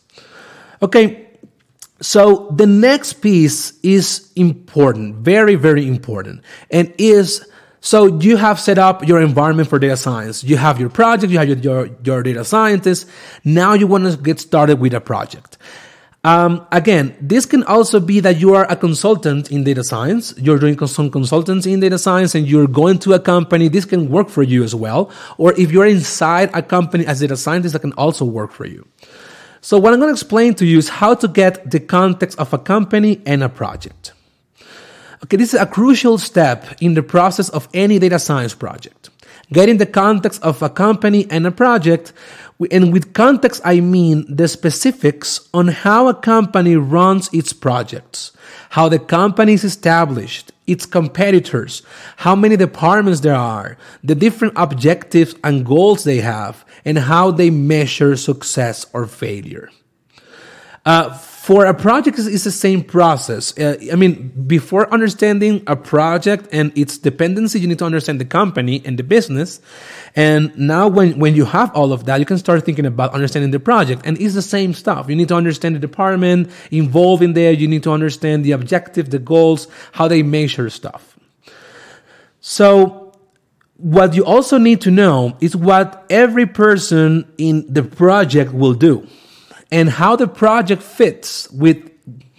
Okay, 0.82 1.28
so 2.02 2.54
the 2.56 2.68
next 2.68 3.14
piece 3.14 3.80
is 3.82 4.32
important, 4.36 5.16
very, 5.16 5.56
very 5.56 5.88
important, 5.88 6.44
and 6.70 6.94
is 6.98 7.46
so 7.80 8.20
you 8.20 8.38
have 8.38 8.60
set 8.60 8.78
up 8.78 9.08
your 9.08 9.22
environment 9.22 9.70
for 9.70 9.80
data 9.80 9.96
science. 9.96 10.44
You 10.44 10.58
have 10.58 10.80
your 10.80 10.90
project, 10.90 11.32
you 11.32 11.40
have 11.40 11.48
your, 11.48 11.58
your, 11.58 11.90
your 12.04 12.24
data 12.24 12.44
scientist. 12.44 13.08
Now 13.46 13.74
you 13.74 13.88
want 13.88 14.12
to 14.12 14.18
get 14.18 14.40
started 14.40 14.80
with 14.80 14.94
a 14.94 15.00
project. 15.00 15.58
Um, 16.28 16.68
again, 16.74 17.16
this 17.22 17.46
can 17.46 17.64
also 17.64 18.02
be 18.02 18.20
that 18.20 18.38
you 18.38 18.54
are 18.54 18.70
a 18.70 18.76
consultant 18.76 19.50
in 19.50 19.64
data 19.64 19.82
science. 19.82 20.34
You're 20.38 20.60
doing 20.60 20.78
some 20.86 21.10
consultancy 21.10 21.72
in 21.72 21.80
data 21.80 21.98
science 21.98 22.36
and 22.36 22.46
you're 22.46 22.68
going 22.68 23.00
to 23.00 23.14
a 23.14 23.20
company. 23.34 23.70
This 23.70 23.86
can 23.86 24.10
work 24.10 24.28
for 24.28 24.44
you 24.44 24.62
as 24.62 24.76
well. 24.76 25.10
Or 25.38 25.54
if 25.54 25.72
you're 25.72 25.86
inside 25.86 26.50
a 26.54 26.62
company 26.62 27.06
as 27.06 27.22
a 27.22 27.28
data 27.28 27.38
scientist, 27.38 27.72
that 27.72 27.80
can 27.80 27.94
also 27.94 28.26
work 28.26 28.52
for 28.52 28.66
you. 28.66 28.86
So 29.62 29.80
what 29.80 29.94
I'm 29.94 30.02
going 30.02 30.10
to 30.14 30.20
explain 30.20 30.54
to 30.56 30.66
you 30.66 30.80
is 30.80 30.90
how 30.90 31.14
to 31.14 31.30
get 31.30 31.72
the 31.72 31.80
context 31.80 32.38
of 32.40 32.54
a 32.54 32.58
company 32.58 33.22
and 33.26 33.42
a 33.42 33.48
project. 33.48 34.12
Okay, 35.24 35.38
this 35.38 35.54
is 35.54 35.62
a 35.62 35.66
crucial 35.66 36.18
step 36.18 36.66
in 36.82 36.94
the 36.94 37.04
process 37.04 37.48
of 37.48 37.70
any 37.74 38.00
data 38.00 38.20
science 38.20 38.54
project. 38.54 39.12
Getting 39.52 39.78
the 39.78 39.86
context 39.86 40.44
of 40.44 40.62
a 40.62 40.70
company 40.70 41.26
and 41.30 41.48
a 41.48 41.52
project, 41.52 42.12
and 42.70 42.92
with 42.92 43.14
context 43.14 43.62
I 43.64 43.80
mean 43.80 44.26
the 44.28 44.48
specifics 44.48 45.48
on 45.54 45.70
how 45.70 46.10
a 46.10 46.14
company 46.14 46.76
runs 46.76 47.30
its 47.32 47.54
projects, 47.54 48.32
how 48.72 48.90
the 48.90 49.00
company 49.00 49.54
is 49.54 49.64
established, 49.64 50.52
its 50.66 50.86
competitors, 50.86 51.82
how 52.18 52.36
many 52.36 52.58
departments 52.58 53.22
there 53.22 53.36
are, 53.36 53.78
the 54.04 54.16
different 54.16 54.54
objectives 54.58 55.34
and 55.46 55.66
goals 55.66 56.04
they 56.04 56.18
have, 56.18 56.66
and 56.84 56.98
how 56.98 57.32
they 57.32 57.50
measure 57.50 58.18
success 58.18 58.86
or 58.92 59.08
failure. 59.08 59.70
Uh, 60.86 61.18
for 61.48 61.66
a 61.66 61.74
project, 61.74 62.20
it's 62.20 62.44
the 62.44 62.52
same 62.52 62.84
process. 62.84 63.58
Uh, 63.58 63.78
I 63.90 63.96
mean, 63.96 64.34
before 64.48 64.94
understanding 64.94 65.64
a 65.66 65.78
project 65.78 66.50
and 66.52 66.78
its 66.78 66.98
dependency, 66.98 67.62
you 67.62 67.70
need 67.70 67.80
to 67.80 67.86
understand 67.86 68.20
the 68.20 68.26
company 68.26 68.82
and 68.84 69.00
the 69.00 69.04
business. 69.04 69.62
And 70.14 70.52
now 70.58 70.90
when, 70.90 71.18
when 71.20 71.36
you 71.36 71.46
have 71.46 71.74
all 71.74 71.94
of 71.94 72.04
that, 72.04 72.20
you 72.20 72.26
can 72.26 72.38
start 72.38 72.66
thinking 72.66 72.86
about 72.86 73.14
understanding 73.14 73.52
the 73.52 73.62
project. 73.62 74.02
And 74.04 74.20
it's 74.20 74.34
the 74.34 74.42
same 74.42 74.74
stuff. 74.74 75.08
You 75.08 75.16
need 75.16 75.30
to 75.30 75.36
understand 75.36 75.76
the 75.76 75.80
department 75.80 76.52
involved 76.70 77.24
in 77.24 77.32
there. 77.32 77.54
You 77.54 77.70
need 77.70 77.84
to 77.84 77.92
understand 77.92 78.44
the 78.44 78.52
objective, 78.52 79.10
the 79.10 79.20
goals, 79.20 79.70
how 79.94 80.10
they 80.10 80.24
measure 80.24 80.70
stuff. 80.70 81.18
So 82.42 83.14
what 83.78 84.16
you 84.16 84.26
also 84.26 84.58
need 84.58 84.82
to 84.82 84.92
know 84.92 85.38
is 85.40 85.56
what 85.56 86.06
every 86.10 86.46
person 86.46 87.26
in 87.38 87.66
the 87.74 87.84
project 87.84 88.52
will 88.54 88.74
do 88.74 89.08
and 89.72 89.90
how 89.90 90.16
the 90.16 90.28
project 90.28 90.82
fits 90.82 91.50
with 91.52 91.90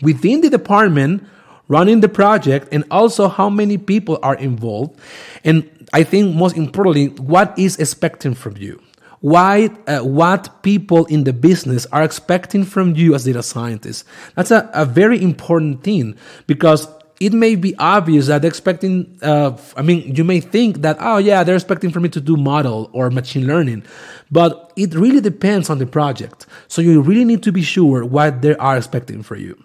within 0.03 0.41
the 0.41 0.51
department 0.51 1.25
running 1.69 2.01
the 2.01 2.09
project 2.09 2.69
and 2.73 2.85
also 2.91 3.29
how 3.29 3.51
many 3.51 3.77
people 3.77 4.19
are 4.23 4.37
involved 4.37 4.99
and 5.45 5.69
I 5.93 6.03
think 6.05 6.35
most 6.35 6.57
importantly, 6.57 7.09
what 7.23 7.59
is 7.59 7.77
expecting 7.79 8.35
from 8.35 8.57
you? 8.57 8.81
Why, 9.21 9.71
uh, 9.87 10.01
what 10.01 10.63
people 10.63 11.07
in 11.07 11.25
the 11.25 11.33
business 11.33 11.87
are 11.87 12.05
expecting 12.05 12.65
from 12.65 12.95
you 12.95 13.15
as 13.15 13.25
data 13.25 13.43
scientists? 13.43 14.05
That's 14.37 14.51
a, 14.51 14.71
a 14.73 14.85
very 14.85 15.21
important 15.21 15.83
thing 15.83 16.17
because 16.47 16.87
it 17.21 17.33
may 17.33 17.57
be 17.57 17.75
obvious 17.79 18.29
that 18.29 18.45
expecting, 18.45 19.19
uh, 19.23 19.57
I 19.77 19.83
mean, 19.83 20.15
you 20.15 20.25
may 20.25 20.41
think 20.41 20.83
that, 20.83 20.97
oh 21.01 21.19
yeah, 21.19 21.43
they're 21.43 21.57
expecting 21.57 21.91
for 21.91 22.01
me 22.01 22.09
to 22.11 22.21
do 22.21 22.37
model 22.37 22.91
or 22.93 23.11
machine 23.11 23.47
learning, 23.47 23.85
but 24.31 24.73
it 24.77 24.95
really 24.95 25.21
depends 25.21 25.69
on 25.69 25.79
the 25.79 25.87
project. 25.87 26.47
So 26.69 26.81
you 26.81 27.01
really 27.01 27.25
need 27.25 27.43
to 27.43 27.53
be 27.53 27.63
sure 27.63 28.05
what 28.05 28.43
they 28.43 28.55
are 28.57 28.77
expecting 28.77 29.23
for 29.23 29.37
you. 29.37 29.61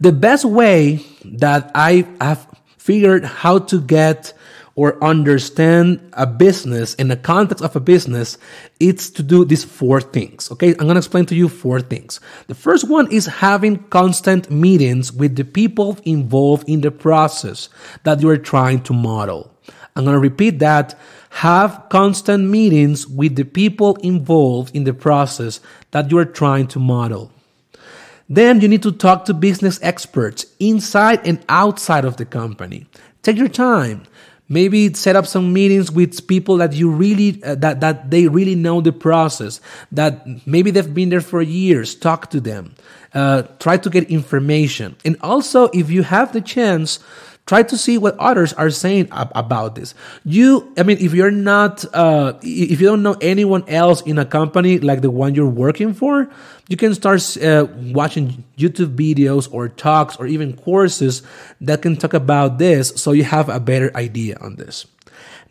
The 0.00 0.12
best 0.12 0.44
way 0.44 1.00
that 1.24 1.70
I 1.74 2.06
have 2.20 2.46
figured 2.76 3.24
how 3.24 3.58
to 3.58 3.80
get 3.80 4.34
or 4.74 5.02
understand 5.04 6.00
a 6.14 6.26
business 6.26 6.94
in 6.94 7.08
the 7.08 7.16
context 7.16 7.62
of 7.62 7.76
a 7.76 7.80
business, 7.80 8.38
it's 8.80 9.10
to 9.10 9.22
do 9.22 9.44
these 9.44 9.64
four 9.64 10.00
things. 10.00 10.50
Okay, 10.50 10.70
I'm 10.70 10.86
gonna 10.86 10.98
explain 10.98 11.26
to 11.26 11.34
you 11.34 11.48
four 11.48 11.80
things. 11.80 12.20
The 12.46 12.54
first 12.54 12.88
one 12.88 13.10
is 13.12 13.26
having 13.26 13.78
constant 13.90 14.50
meetings 14.50 15.12
with 15.12 15.36
the 15.36 15.44
people 15.44 15.98
involved 16.04 16.68
in 16.68 16.80
the 16.80 16.90
process 16.90 17.68
that 18.04 18.22
you 18.22 18.28
are 18.30 18.38
trying 18.38 18.82
to 18.84 18.92
model. 18.92 19.50
I'm 19.94 20.04
gonna 20.04 20.18
repeat 20.18 20.58
that 20.60 20.98
Have 21.40 21.86
constant 21.88 22.50
meetings 22.50 23.08
with 23.08 23.36
the 23.36 23.44
people 23.44 23.96
involved 23.96 24.76
in 24.76 24.84
the 24.84 24.92
process 24.92 25.60
that 25.90 26.10
you 26.10 26.18
are 26.18 26.26
trying 26.26 26.66
to 26.68 26.78
model. 26.78 27.32
Then 28.28 28.60
you 28.60 28.68
need 28.68 28.82
to 28.82 28.92
talk 28.92 29.24
to 29.24 29.34
business 29.34 29.80
experts 29.82 30.44
inside 30.60 31.26
and 31.26 31.42
outside 31.48 32.04
of 32.04 32.18
the 32.18 32.26
company. 32.26 32.86
Take 33.22 33.38
your 33.38 33.48
time. 33.48 34.02
Maybe 34.48 34.92
set 34.94 35.16
up 35.16 35.26
some 35.26 35.52
meetings 35.52 35.90
with 35.90 36.26
people 36.26 36.58
that 36.58 36.74
you 36.74 36.90
really 36.90 37.42
uh, 37.42 37.54
that 37.56 37.80
that 37.80 38.10
they 38.10 38.28
really 38.28 38.54
know 38.54 38.80
the 38.80 38.92
process. 38.92 39.60
That 39.92 40.26
maybe 40.46 40.70
they've 40.70 40.92
been 40.92 41.08
there 41.08 41.20
for 41.20 41.40
years. 41.40 41.94
Talk 41.94 42.30
to 42.30 42.40
them. 42.40 42.74
Uh, 43.14 43.42
try 43.58 43.76
to 43.76 43.90
get 43.90 44.10
information. 44.10 44.96
And 45.04 45.16
also, 45.20 45.68
if 45.68 45.90
you 45.90 46.02
have 46.02 46.32
the 46.32 46.40
chance, 46.40 46.98
try 47.46 47.62
to 47.62 47.76
see 47.76 47.98
what 47.98 48.16
others 48.18 48.52
are 48.54 48.70
saying 48.70 49.08
ab- 49.10 49.32
about 49.34 49.74
this 49.74 49.94
you 50.24 50.72
i 50.78 50.82
mean 50.82 50.98
if 50.98 51.12
you're 51.12 51.30
not 51.30 51.84
uh, 51.94 52.32
if 52.42 52.80
you 52.80 52.86
don't 52.86 53.02
know 53.02 53.16
anyone 53.20 53.64
else 53.68 54.00
in 54.02 54.18
a 54.18 54.24
company 54.24 54.78
like 54.78 55.00
the 55.00 55.10
one 55.10 55.34
you're 55.34 55.46
working 55.46 55.92
for 55.92 56.28
you 56.68 56.76
can 56.76 56.94
start 56.94 57.20
uh, 57.38 57.66
watching 57.92 58.44
youtube 58.56 58.94
videos 58.94 59.52
or 59.52 59.68
talks 59.68 60.16
or 60.16 60.26
even 60.26 60.56
courses 60.56 61.22
that 61.60 61.82
can 61.82 61.96
talk 61.96 62.14
about 62.14 62.58
this 62.58 62.90
so 62.96 63.12
you 63.12 63.24
have 63.24 63.48
a 63.48 63.60
better 63.60 63.90
idea 63.96 64.36
on 64.40 64.56
this 64.56 64.86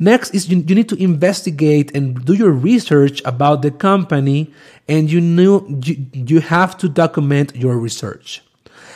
Next 0.01 0.33
is 0.33 0.49
you, 0.49 0.63
you, 0.67 0.73
need 0.73 0.89
to 0.89 0.95
investigate 0.95 1.95
and 1.95 2.25
do 2.25 2.33
your 2.33 2.49
research 2.49 3.21
about 3.23 3.61
the 3.61 3.69
company 3.69 4.51
and 4.87 5.11
you 5.11 5.21
know 5.21 5.63
you, 5.83 6.07
you 6.11 6.39
have 6.39 6.75
to 6.79 6.89
document 6.89 7.55
your 7.55 7.77
research. 7.77 8.41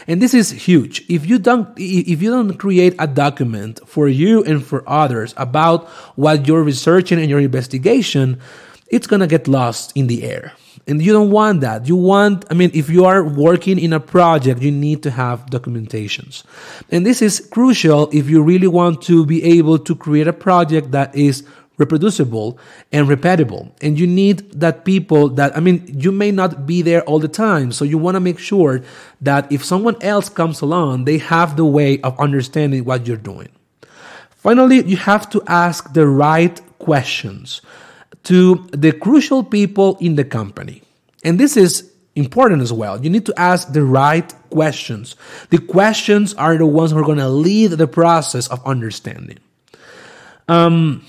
And 0.07 0.21
this 0.21 0.33
is 0.33 0.51
huge. 0.51 1.03
If 1.09 1.25
you 1.25 1.39
don't, 1.39 1.67
if 1.77 2.21
you 2.21 2.29
don't 2.29 2.57
create 2.57 2.95
a 2.99 3.07
document 3.07 3.79
for 3.87 4.07
you 4.07 4.43
and 4.43 4.63
for 4.63 4.87
others 4.87 5.33
about 5.37 5.87
what 6.15 6.47
you're 6.47 6.63
researching 6.63 7.19
and 7.19 7.29
your 7.29 7.39
investigation, 7.39 8.39
it's 8.87 9.07
going 9.07 9.21
to 9.21 9.27
get 9.27 9.47
lost 9.47 9.91
in 9.95 10.07
the 10.07 10.23
air. 10.23 10.53
And 10.87 11.01
you 11.01 11.11
don't 11.13 11.31
want 11.31 11.61
that. 11.61 11.87
You 11.87 11.95
want, 11.95 12.45
I 12.51 12.53
mean, 12.53 12.69
if 12.75 12.91
you 12.91 13.05
are 13.05 13.23
working 13.23 13.79
in 13.79 13.91
a 13.91 13.99
project, 13.99 14.61
you 14.61 14.71
need 14.71 15.01
to 15.03 15.11
have 15.11 15.47
documentations. 15.47 16.43
And 16.91 17.03
this 17.03 17.23
is 17.23 17.39
crucial 17.51 18.09
if 18.13 18.29
you 18.29 18.43
really 18.43 18.67
want 18.67 19.01
to 19.03 19.25
be 19.25 19.43
able 19.43 19.79
to 19.79 19.95
create 19.95 20.27
a 20.27 20.33
project 20.33 20.91
that 20.91 21.15
is 21.15 21.43
reproducible 21.77 22.57
and 22.91 23.07
repeatable. 23.07 23.71
And 23.81 23.99
you 23.99 24.07
need 24.07 24.51
that 24.53 24.85
people 24.85 25.29
that, 25.29 25.55
I 25.55 25.59
mean, 25.59 25.83
you 25.99 26.11
may 26.11 26.31
not 26.31 26.65
be 26.65 26.81
there 26.81 27.01
all 27.03 27.19
the 27.19 27.27
time. 27.27 27.71
So 27.71 27.85
you 27.85 27.97
want 27.97 28.15
to 28.15 28.19
make 28.19 28.39
sure 28.39 28.81
that 29.21 29.51
if 29.51 29.63
someone 29.63 30.01
else 30.01 30.29
comes 30.29 30.61
along, 30.61 31.05
they 31.05 31.17
have 31.17 31.57
the 31.57 31.65
way 31.65 31.99
of 32.01 32.19
understanding 32.19 32.85
what 32.85 33.07
you're 33.07 33.17
doing. 33.17 33.49
Finally, 34.29 34.85
you 34.85 34.97
have 34.97 35.29
to 35.31 35.41
ask 35.47 35.93
the 35.93 36.07
right 36.07 36.61
questions 36.79 37.61
to 38.23 38.67
the 38.71 38.91
crucial 38.91 39.43
people 39.43 39.97
in 39.99 40.15
the 40.15 40.23
company. 40.23 40.81
And 41.23 41.39
this 41.39 41.57
is 41.57 41.91
important 42.15 42.61
as 42.61 42.71
well. 42.71 43.03
You 43.03 43.09
need 43.09 43.25
to 43.25 43.33
ask 43.37 43.73
the 43.73 43.83
right 43.83 44.33
questions. 44.49 45.15
The 45.49 45.57
questions 45.57 46.33
are 46.35 46.57
the 46.57 46.65
ones 46.65 46.91
who 46.91 46.99
are 46.99 47.03
going 47.03 47.17
to 47.17 47.29
lead 47.29 47.71
the 47.71 47.87
process 47.87 48.47
of 48.47 48.65
understanding. 48.65 49.39
Um, 50.47 51.05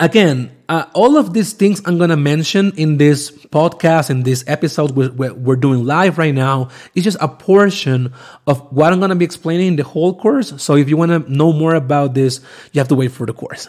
again, 0.00 0.50
uh, 0.68 0.86
all 0.94 1.16
of 1.16 1.32
these 1.32 1.52
things 1.52 1.82
I'm 1.84 1.98
going 1.98 2.10
to 2.10 2.16
mention 2.16 2.72
in 2.76 2.96
this 2.96 3.30
podcast, 3.30 4.10
in 4.10 4.22
this 4.22 4.44
episode 4.46 4.92
we're, 4.92 5.32
we're 5.34 5.56
doing 5.56 5.84
live 5.84 6.18
right 6.18 6.34
now, 6.34 6.70
is 6.94 7.04
just 7.04 7.18
a 7.20 7.28
portion 7.28 8.12
of 8.46 8.60
what 8.72 8.92
I'm 8.92 8.98
going 8.98 9.10
to 9.10 9.16
be 9.16 9.24
explaining 9.24 9.68
in 9.68 9.76
the 9.76 9.84
whole 9.84 10.18
course. 10.18 10.60
So 10.62 10.76
if 10.76 10.88
you 10.88 10.96
want 10.96 11.10
to 11.10 11.32
know 11.32 11.52
more 11.52 11.74
about 11.74 12.14
this, 12.14 12.40
you 12.72 12.80
have 12.80 12.88
to 12.88 12.94
wait 12.94 13.12
for 13.12 13.26
the 13.26 13.32
course. 13.34 13.68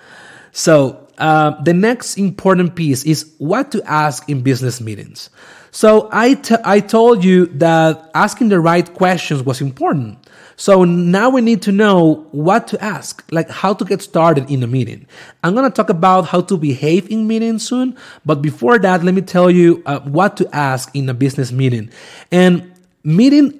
so 0.52 1.08
uh, 1.18 1.60
the 1.62 1.74
next 1.74 2.16
important 2.16 2.76
piece 2.76 3.04
is 3.04 3.32
what 3.38 3.72
to 3.72 3.82
ask 3.84 4.28
in 4.28 4.42
business 4.42 4.80
meetings. 4.80 5.30
So 5.78 6.08
I, 6.10 6.34
t- 6.34 6.56
I 6.64 6.80
told 6.80 7.22
you 7.22 7.46
that 7.62 8.10
asking 8.12 8.48
the 8.48 8.58
right 8.58 8.92
questions 8.94 9.44
was 9.44 9.60
important. 9.60 10.18
So 10.56 10.82
now 10.82 11.30
we 11.30 11.40
need 11.40 11.62
to 11.62 11.70
know 11.70 12.26
what 12.32 12.66
to 12.72 12.82
ask, 12.82 13.24
like 13.30 13.48
how 13.48 13.74
to 13.74 13.84
get 13.84 14.02
started 14.02 14.50
in 14.50 14.60
a 14.64 14.66
meeting. 14.66 15.06
I'm 15.44 15.54
going 15.54 15.70
to 15.70 15.72
talk 15.72 15.88
about 15.88 16.22
how 16.26 16.40
to 16.40 16.56
behave 16.56 17.08
in 17.12 17.28
meetings 17.28 17.68
soon, 17.68 17.96
but 18.26 18.42
before 18.42 18.80
that, 18.80 19.04
let 19.04 19.14
me 19.14 19.20
tell 19.22 19.52
you 19.52 19.80
uh, 19.86 20.00
what 20.00 20.36
to 20.38 20.52
ask 20.52 20.90
in 20.96 21.08
a 21.08 21.14
business 21.14 21.52
meeting. 21.52 21.90
And 22.32 22.72
meeting 23.04 23.54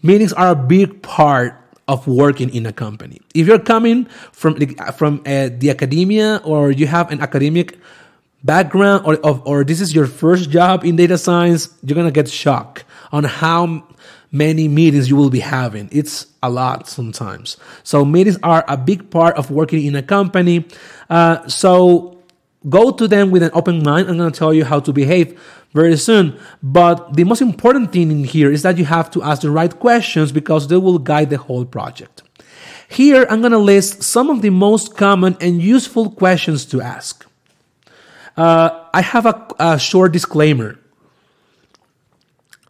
meetings 0.00 0.32
are 0.34 0.52
a 0.52 0.54
big 0.54 1.02
part 1.02 1.56
of 1.88 2.06
working 2.06 2.54
in 2.54 2.66
a 2.66 2.72
company. 2.72 3.20
If 3.34 3.48
you're 3.48 3.58
coming 3.58 4.04
from 4.30 4.60
from 4.94 5.22
uh, 5.26 5.48
the 5.58 5.70
academia 5.70 6.40
or 6.44 6.70
you 6.70 6.86
have 6.86 7.10
an 7.10 7.20
academic 7.20 7.80
background 8.42 9.04
or, 9.06 9.18
or 9.44 9.64
this 9.64 9.80
is 9.80 9.94
your 9.94 10.06
first 10.06 10.50
job 10.50 10.84
in 10.84 10.96
data 10.96 11.18
science, 11.18 11.74
you're 11.82 11.96
gonna 11.96 12.10
get 12.10 12.28
shocked 12.28 12.84
on 13.12 13.24
how 13.24 13.84
many 14.30 14.68
meetings 14.68 15.08
you 15.08 15.16
will 15.16 15.30
be 15.30 15.40
having. 15.40 15.88
It's 15.90 16.26
a 16.42 16.50
lot 16.50 16.88
sometimes. 16.88 17.56
So 17.82 18.04
meetings 18.04 18.38
are 18.42 18.64
a 18.68 18.76
big 18.76 19.10
part 19.10 19.36
of 19.36 19.50
working 19.50 19.84
in 19.84 19.96
a 19.96 20.02
company. 20.02 20.66
Uh, 21.08 21.48
so 21.48 22.18
go 22.68 22.90
to 22.90 23.08
them 23.08 23.30
with 23.30 23.42
an 23.42 23.50
open 23.54 23.82
mind. 23.82 24.08
I'm 24.08 24.18
to 24.18 24.30
tell 24.30 24.52
you 24.52 24.64
how 24.64 24.80
to 24.80 24.92
behave 24.92 25.40
very 25.72 25.96
soon. 25.96 26.38
But 26.62 27.14
the 27.14 27.24
most 27.24 27.40
important 27.40 27.92
thing 27.92 28.10
in 28.10 28.24
here 28.24 28.50
is 28.50 28.62
that 28.62 28.78
you 28.78 28.84
have 28.84 29.10
to 29.12 29.22
ask 29.22 29.42
the 29.42 29.50
right 29.50 29.76
questions 29.78 30.32
because 30.32 30.68
they 30.68 30.76
will 30.76 30.98
guide 30.98 31.30
the 31.30 31.38
whole 31.38 31.64
project. 31.64 32.22
Here, 32.88 33.26
I'm 33.28 33.42
to 33.42 33.58
list 33.58 34.02
some 34.02 34.30
of 34.30 34.40
the 34.40 34.50
most 34.50 34.96
common 34.96 35.36
and 35.40 35.62
useful 35.62 36.10
questions 36.10 36.64
to 36.66 36.80
ask. 36.80 37.27
Uh, 38.38 38.84
I 38.94 39.00
have 39.02 39.26
a, 39.26 39.46
a 39.58 39.78
short 39.80 40.12
disclaimer. 40.12 40.78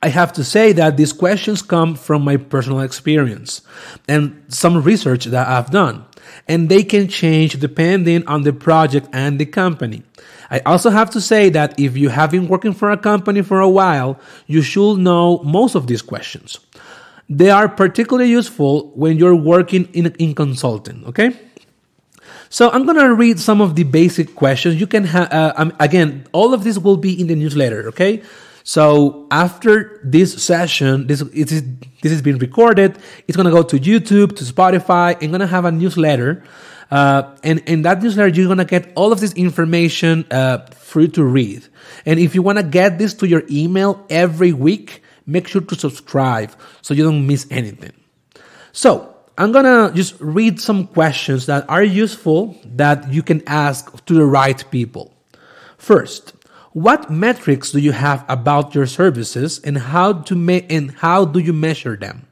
I 0.03 0.09
have 0.09 0.33
to 0.35 0.45
say 0.45 0.73
that 0.73 0.97
these 0.97 1.13
questions 1.13 1.61
come 1.61 1.95
from 1.95 2.25
my 2.25 2.39
personal 2.39 2.81
experience 2.81 3.61
and 4.09 4.45
some 4.49 4.83
research 4.83 5.27
that 5.27 5.47
I've 5.47 5.71
done, 5.71 6.07
and 6.47 6.71
they 6.71 6.85
can 6.85 7.07
change 7.09 7.61
depending 7.61 8.27
on 8.27 8.45
the 8.45 8.53
project 8.55 9.09
and 9.13 9.39
the 9.39 9.45
company. 9.45 10.05
I 10.51 10.61
also 10.61 10.89
have 10.89 11.11
to 11.11 11.21
say 11.21 11.51
that 11.51 11.79
if 11.79 11.99
you 11.99 12.09
have 12.09 12.31
been 12.31 12.49
working 12.49 12.73
for 12.73 12.91
a 12.91 12.97
company 12.97 13.43
for 13.43 13.61
a 13.61 13.69
while, 13.69 14.19
you 14.47 14.63
should 14.63 14.97
know 14.97 15.43
most 15.43 15.75
of 15.75 15.87
these 15.87 16.01
questions. 16.01 16.61
They 17.29 17.51
are 17.51 17.69
particularly 17.69 18.31
useful 18.31 18.91
when 18.95 19.19
you're 19.19 19.37
working 19.37 19.87
in, 19.93 20.07
in 20.15 20.35
consulting, 20.35 21.05
okay? 21.09 21.37
So 22.51 22.71
I'm 22.71 22.87
gonna 22.87 23.13
read 23.15 23.39
some 23.39 23.61
of 23.61 23.77
the 23.77 23.85
basic 23.85 24.35
questions. 24.35 24.81
You 24.81 24.87
can 24.87 25.05
have, 25.05 25.33
uh, 25.33 25.53
um, 25.57 25.73
again, 25.81 26.25
all 26.33 26.55
of 26.55 26.65
this 26.65 26.79
will 26.79 26.97
be 26.97 27.19
in 27.21 27.27
the 27.27 27.35
newsletter, 27.35 27.89
okay? 27.89 28.23
So 28.65 29.27
after 29.31 30.01
this 30.05 30.43
session, 30.43 31.07
this 31.07 31.23
it 31.23 31.53
is 31.53 31.63
this 32.03 32.13
is 32.13 32.23
being 32.23 32.39
recorded. 32.39 32.99
It's 33.27 33.37
gonna 33.37 33.51
go 33.51 33.63
to 33.63 33.79
YouTube, 33.79 34.37
to 34.37 34.45
Spotify, 34.45 35.17
and 35.23 35.33
gonna 35.33 35.47
have 35.47 35.65
a 35.65 35.73
newsletter. 35.73 36.45
Uh, 36.91 37.35
and 37.43 37.61
in 37.67 37.83
that 37.83 38.03
newsletter, 38.03 38.29
you're 38.29 38.49
gonna 38.49 38.65
get 38.65 38.93
all 38.95 39.13
of 39.13 39.21
this 39.21 39.33
information 39.35 40.25
uh, 40.31 40.59
free 40.77 41.09
to 41.09 41.25
read. 41.25 41.65
And 42.07 42.19
if 42.19 42.35
you 42.35 42.43
wanna 42.43 42.63
get 42.63 42.99
this 42.99 43.15
to 43.15 43.27
your 43.27 43.43
email 43.51 44.05
every 44.09 44.53
week, 44.53 45.03
make 45.27 45.49
sure 45.49 45.61
to 45.61 45.75
subscribe 45.75 46.53
so 46.81 46.95
you 46.95 47.05
don't 47.05 47.27
miss 47.27 47.47
anything. 47.51 47.93
So 48.73 49.18
I'm 49.39 49.53
gonna 49.53 49.93
just 49.95 50.21
read 50.21 50.61
some 50.61 50.89
questions 50.89 51.47
that 51.47 51.65
are 51.71 51.85
useful 51.85 52.57
that 52.75 53.13
you 53.13 53.23
can 53.23 53.41
ask 53.47 54.05
to 54.07 54.15
the 54.15 54.25
right 54.25 54.63
people. 54.73 55.15
First, 55.77 56.35
what 56.73 57.09
metrics 57.09 57.71
do 57.71 57.79
you 57.79 57.93
have 57.93 58.25
about 58.29 58.75
your 58.75 58.87
services 58.87 59.61
and 59.63 59.79
how 59.79 60.13
to 60.27 60.35
ma- 60.35 60.67
and 60.69 60.91
how 60.91 61.25
do 61.25 61.39
you 61.39 61.53
measure 61.53 61.97
them? 61.97 62.27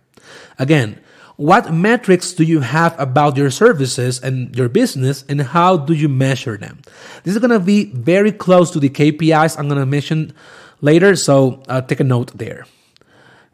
Again, 0.58 0.98
what 1.36 1.72
metrics 1.72 2.32
do 2.32 2.42
you 2.42 2.60
have 2.60 2.98
about 2.98 3.36
your 3.36 3.52
services 3.52 4.18
and 4.20 4.56
your 4.56 4.68
business 4.68 5.24
and 5.28 5.40
how 5.42 5.76
do 5.76 5.94
you 5.94 6.08
measure 6.08 6.56
them? 6.56 6.80
This 7.22 7.36
is 7.36 7.40
to 7.40 7.60
be 7.60 7.84
very 7.84 8.32
close 8.32 8.72
to 8.72 8.80
the 8.80 8.90
KPIs 8.90 9.56
I'm 9.56 9.68
to 9.68 9.86
mention 9.86 10.32
later, 10.80 11.14
so 11.14 11.62
uh, 11.68 11.82
take 11.82 12.00
a 12.00 12.04
note 12.04 12.36
there. 12.36 12.66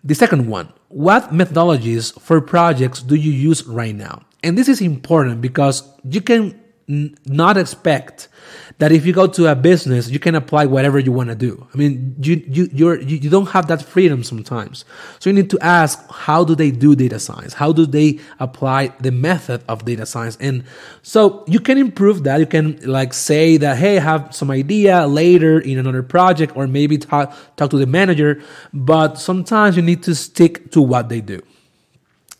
The 0.04 0.14
second 0.14 0.48
one, 0.48 0.72
what 0.88 1.32
methodologies 1.32 2.18
for 2.20 2.40
projects 2.40 3.02
do 3.02 3.14
you 3.14 3.30
use 3.30 3.64
right 3.66 3.94
now? 3.94 4.22
And 4.42 4.58
this 4.58 4.68
is 4.68 4.80
important 4.80 5.40
because 5.40 5.88
you 6.04 6.20
can 6.20 6.60
n- 6.88 7.16
not 7.26 7.56
expect 7.56 8.28
that 8.78 8.92
if 8.92 9.06
you 9.06 9.12
go 9.12 9.26
to 9.26 9.50
a 9.50 9.54
business, 9.54 10.10
you 10.10 10.18
can 10.18 10.34
apply 10.34 10.66
whatever 10.66 10.98
you 10.98 11.12
want 11.12 11.28
to 11.28 11.34
do. 11.34 11.66
I 11.72 11.76
mean, 11.76 12.14
you, 12.20 12.42
you, 12.48 12.68
you're, 12.72 13.00
you, 13.00 13.30
don't 13.30 13.50
have 13.50 13.66
that 13.68 13.82
freedom 13.82 14.22
sometimes. 14.22 14.84
So 15.18 15.30
you 15.30 15.34
need 15.34 15.50
to 15.50 15.58
ask, 15.60 16.04
how 16.10 16.44
do 16.44 16.54
they 16.54 16.70
do 16.70 16.94
data 16.94 17.18
science? 17.18 17.54
How 17.54 17.72
do 17.72 17.86
they 17.86 18.18
apply 18.40 18.88
the 19.00 19.10
method 19.10 19.62
of 19.68 19.84
data 19.84 20.06
science? 20.06 20.36
And 20.40 20.64
so 21.02 21.44
you 21.46 21.60
can 21.60 21.78
improve 21.78 22.24
that. 22.24 22.40
You 22.40 22.46
can 22.46 22.80
like 22.82 23.12
say 23.12 23.56
that, 23.58 23.78
hey, 23.78 23.98
I 23.98 24.00
have 24.00 24.34
some 24.34 24.50
idea 24.50 25.06
later 25.06 25.58
in 25.60 25.78
another 25.78 26.02
project 26.02 26.56
or 26.56 26.66
maybe 26.66 26.98
talk, 26.98 27.34
talk 27.56 27.70
to 27.70 27.78
the 27.78 27.86
manager. 27.86 28.42
But 28.72 29.18
sometimes 29.18 29.76
you 29.76 29.82
need 29.82 30.02
to 30.04 30.14
stick 30.14 30.70
to 30.72 30.82
what 30.82 31.08
they 31.08 31.20
do. 31.20 31.40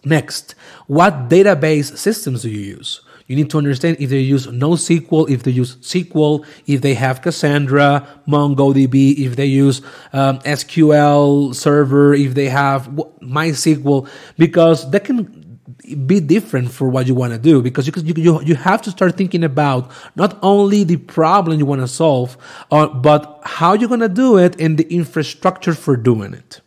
Next, 0.05 0.55
what 0.87 1.29
database 1.29 1.97
systems 1.97 2.43
do 2.43 2.51
you 2.51 2.61
use? 2.61 3.03
You 3.33 3.37
need 3.37 3.49
to 3.53 3.57
understand 3.57 3.97
if 3.99 4.11
they 4.11 4.19
use 4.19 4.47
NoSQL, 4.47 5.31
if 5.31 5.43
they 5.43 5.53
use 5.53 5.77
SQL, 5.77 6.45
if 6.67 6.83
they 6.83 6.93
have 6.93 7.23
Cassandra, 7.23 8.07
MongoDB, 8.29 9.17
if 9.21 9.37
they 9.37 9.47
use 9.47 9.81
um, 10.13 10.39
SQL 10.41 11.55
Server, 11.55 12.13
if 12.13 12.35
they 12.35 12.51
have 12.51 12.89
MySQL, 13.23 14.07
because 14.37 14.91
that 14.91 15.05
can 15.05 15.59
be 16.07 16.21
different 16.21 16.71
for 16.71 16.91
what 16.91 17.07
you 17.07 17.15
want 17.15 17.33
to 17.33 17.39
do 17.39 17.63
because 17.63 17.87
you, 17.87 17.93
you, 18.17 18.43
you 18.43 18.55
have 18.55 18.83
to 18.83 18.91
start 18.91 19.17
thinking 19.17 19.45
about 19.45 19.91
not 20.15 20.39
only 20.43 20.85
the 20.85 20.99
problem 20.99 21.59
you 21.59 21.65
want 21.65 21.81
to 21.81 21.89
solve, 21.89 22.37
uh, 22.71 22.87
but 22.87 23.41
how 23.45 23.73
you're 23.73 23.89
going 23.89 24.01
to 24.01 24.11
do 24.11 24.37
it 24.37 24.61
and 24.61 24.77
the 24.77 24.87
infrastructure 24.93 25.73
for 25.73 25.97
doing 25.97 26.35
it. 26.35 26.61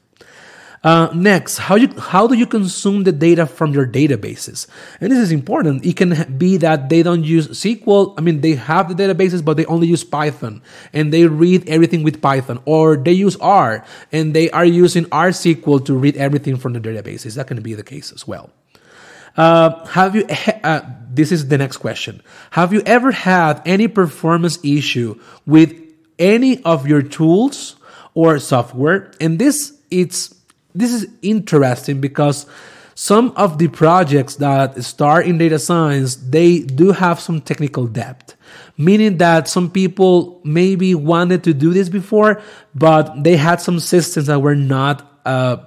Uh, 0.85 1.09
next, 1.15 1.57
how 1.57 1.73
you 1.73 1.89
how 1.97 2.27
do 2.27 2.35
you 2.35 2.45
consume 2.45 3.05
the 3.05 3.11
data 3.11 3.47
from 3.47 3.73
your 3.73 3.87
databases? 3.87 4.67
And 5.01 5.11
this 5.11 5.17
is 5.17 5.31
important. 5.31 5.83
It 5.83 5.97
can 5.97 6.37
be 6.37 6.57
that 6.57 6.89
they 6.89 7.01
don't 7.01 7.23
use 7.23 7.47
SQL. 7.47 8.13
I 8.19 8.21
mean, 8.21 8.41
they 8.41 8.53
have 8.53 8.87
the 8.87 8.93
databases, 8.93 9.43
but 9.43 9.57
they 9.57 9.65
only 9.65 9.87
use 9.87 10.03
Python, 10.03 10.61
and 10.93 11.11
they 11.11 11.25
read 11.25 11.67
everything 11.67 12.03
with 12.03 12.21
Python, 12.21 12.59
or 12.65 12.97
they 12.97 13.13
use 13.13 13.35
R 13.37 13.83
and 14.11 14.35
they 14.35 14.51
are 14.51 14.63
using 14.63 15.07
R 15.11 15.29
SQL 15.29 15.83
to 15.87 15.97
read 15.97 16.17
everything 16.17 16.55
from 16.55 16.73
the 16.73 16.79
databases. 16.79 17.33
That 17.33 17.47
can 17.47 17.63
be 17.63 17.73
the 17.73 17.83
case 17.83 18.11
as 18.11 18.27
well. 18.27 18.51
Uh, 19.35 19.83
have 19.87 20.15
you? 20.15 20.27
Uh, 20.63 20.81
this 21.09 21.31
is 21.31 21.47
the 21.47 21.57
next 21.57 21.77
question. 21.77 22.21
Have 22.51 22.73
you 22.73 22.83
ever 22.85 23.11
had 23.11 23.61
any 23.65 23.87
performance 23.87 24.59
issue 24.63 25.19
with 25.47 25.73
any 26.19 26.63
of 26.63 26.87
your 26.87 27.01
tools 27.01 27.75
or 28.13 28.37
software? 28.37 29.11
And 29.19 29.39
this 29.39 29.73
it's 29.89 30.34
this 30.75 30.93
is 30.93 31.07
interesting 31.21 32.01
because 32.01 32.45
some 32.93 33.33
of 33.35 33.57
the 33.57 33.67
projects 33.67 34.35
that 34.35 34.81
start 34.83 35.25
in 35.25 35.37
data 35.37 35.59
science 35.59 36.15
they 36.15 36.59
do 36.59 36.91
have 36.91 37.19
some 37.19 37.41
technical 37.41 37.87
debt 37.87 38.35
meaning 38.77 39.17
that 39.17 39.47
some 39.47 39.69
people 39.69 40.39
maybe 40.43 40.93
wanted 40.93 41.43
to 41.43 41.53
do 41.53 41.73
this 41.73 41.89
before 41.89 42.41
but 42.73 43.23
they 43.23 43.35
had 43.35 43.59
some 43.59 43.79
systems 43.79 44.27
that 44.27 44.41
were 44.41 44.55
not 44.55 45.19
uh, 45.25 45.57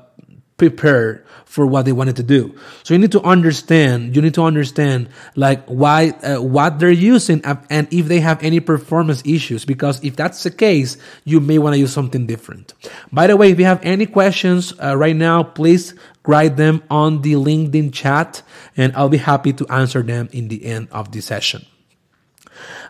prepared 0.59 1.25
for 1.45 1.67
what 1.67 1.87
they 1.87 1.93
wanted 1.93 2.17
to 2.17 2.23
do. 2.23 2.55
So 2.83 2.93
you 2.93 2.99
need 2.99 3.13
to 3.13 3.23
understand, 3.23 4.15
you 4.15 4.21
need 4.21 4.35
to 4.35 4.43
understand 4.43 5.09
like 5.35 5.65
why, 5.65 6.11
uh, 6.11 6.43
what 6.43 6.79
they're 6.79 6.91
using 6.91 7.41
and 7.71 7.89
if 7.91 8.07
they 8.07 8.21
have 8.21 8.43
any 8.43 8.61
performance 8.61 9.23
issues. 9.25 9.65
Because 9.65 10.05
if 10.05 10.15
that's 10.15 10.43
the 10.43 10.51
case, 10.51 10.99
you 11.25 11.41
may 11.41 11.59
want 11.59 11.75
to 11.75 11.79
use 11.79 11.93
something 11.93 12.27
different. 12.27 12.75
By 13.11 13.29
the 13.29 13.37
way, 13.37 13.51
if 13.51 13.59
you 13.59 13.65
have 13.65 13.81
any 13.83 14.05
questions 14.05 14.75
uh, 14.83 14.97
right 14.97 15.17
now, 15.17 15.43
please 15.43 15.95
write 16.27 16.57
them 16.57 16.83
on 16.91 17.23
the 17.23 17.33
LinkedIn 17.33 17.95
chat 17.95 18.43
and 18.77 18.95
I'll 18.95 19.09
be 19.09 19.17
happy 19.17 19.55
to 19.55 19.67
answer 19.69 20.03
them 20.03 20.29
in 20.33 20.49
the 20.49 20.67
end 20.67 20.89
of 20.93 21.13
the 21.13 21.23
session. 21.23 21.65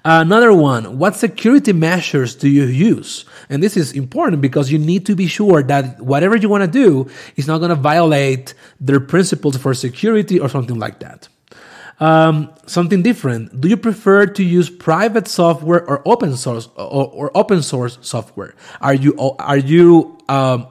Another 0.04 0.52
one, 0.52 0.98
what 0.98 1.16
security 1.16 1.72
measures 1.72 2.34
do 2.34 2.48
you 2.48 2.64
use? 2.64 3.24
And 3.48 3.62
this 3.62 3.76
is 3.76 3.92
important 3.92 4.40
because 4.40 4.70
you 4.70 4.78
need 4.78 5.06
to 5.06 5.16
be 5.16 5.26
sure 5.26 5.62
that 5.64 6.00
whatever 6.00 6.36
you 6.36 6.48
want 6.48 6.64
to 6.64 6.70
do 6.70 7.10
is 7.36 7.46
not 7.46 7.58
going 7.58 7.70
to 7.70 7.74
violate 7.74 8.54
their 8.80 9.00
principles 9.00 9.56
for 9.56 9.74
security 9.74 10.38
or 10.38 10.48
something 10.48 10.78
like 10.78 11.00
that. 11.00 11.28
Um, 12.00 12.54
something 12.66 13.02
different. 13.02 13.60
Do 13.60 13.68
you 13.68 13.76
prefer 13.76 14.26
to 14.26 14.44
use 14.44 14.70
private 14.70 15.26
software 15.26 15.84
or 15.88 16.00
open 16.06 16.36
source 16.36 16.68
or, 16.76 17.08
or 17.08 17.36
open 17.36 17.60
source 17.60 17.98
software? 18.02 18.54
Are 18.80 18.94
you 18.94 19.18
are 19.18 19.56
you 19.56 20.16
um, 20.28 20.68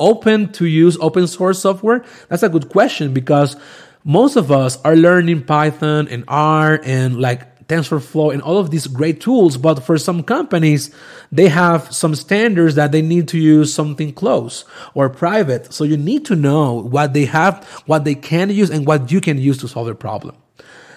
open 0.00 0.52
to 0.52 0.64
use 0.64 0.96
open 1.00 1.26
source 1.26 1.58
software? 1.58 2.02
That's 2.28 2.42
a 2.42 2.48
good 2.48 2.70
question 2.70 3.12
because 3.12 3.56
most 4.04 4.36
of 4.36 4.50
us 4.50 4.80
are 4.84 4.96
learning 4.96 5.44
Python 5.44 6.08
and 6.08 6.24
R 6.28 6.80
and 6.82 7.20
like 7.20 7.53
TensorFlow 7.68 8.32
and 8.32 8.42
all 8.42 8.58
of 8.58 8.70
these 8.70 8.86
great 8.86 9.20
tools, 9.20 9.56
but 9.56 9.80
for 9.80 9.98
some 9.98 10.22
companies, 10.22 10.94
they 11.32 11.48
have 11.48 11.92
some 11.94 12.14
standards 12.14 12.74
that 12.74 12.92
they 12.92 13.02
need 13.02 13.28
to 13.28 13.38
use 13.38 13.74
something 13.74 14.12
close 14.12 14.64
or 14.94 15.08
private. 15.08 15.72
So 15.72 15.84
you 15.84 15.96
need 15.96 16.24
to 16.26 16.36
know 16.36 16.74
what 16.74 17.12
they 17.12 17.24
have, 17.26 17.64
what 17.86 18.04
they 18.04 18.14
can 18.14 18.50
use, 18.50 18.70
and 18.70 18.86
what 18.86 19.10
you 19.10 19.20
can 19.20 19.38
use 19.38 19.58
to 19.58 19.68
solve 19.68 19.86
their 19.86 19.94
problem. 19.94 20.36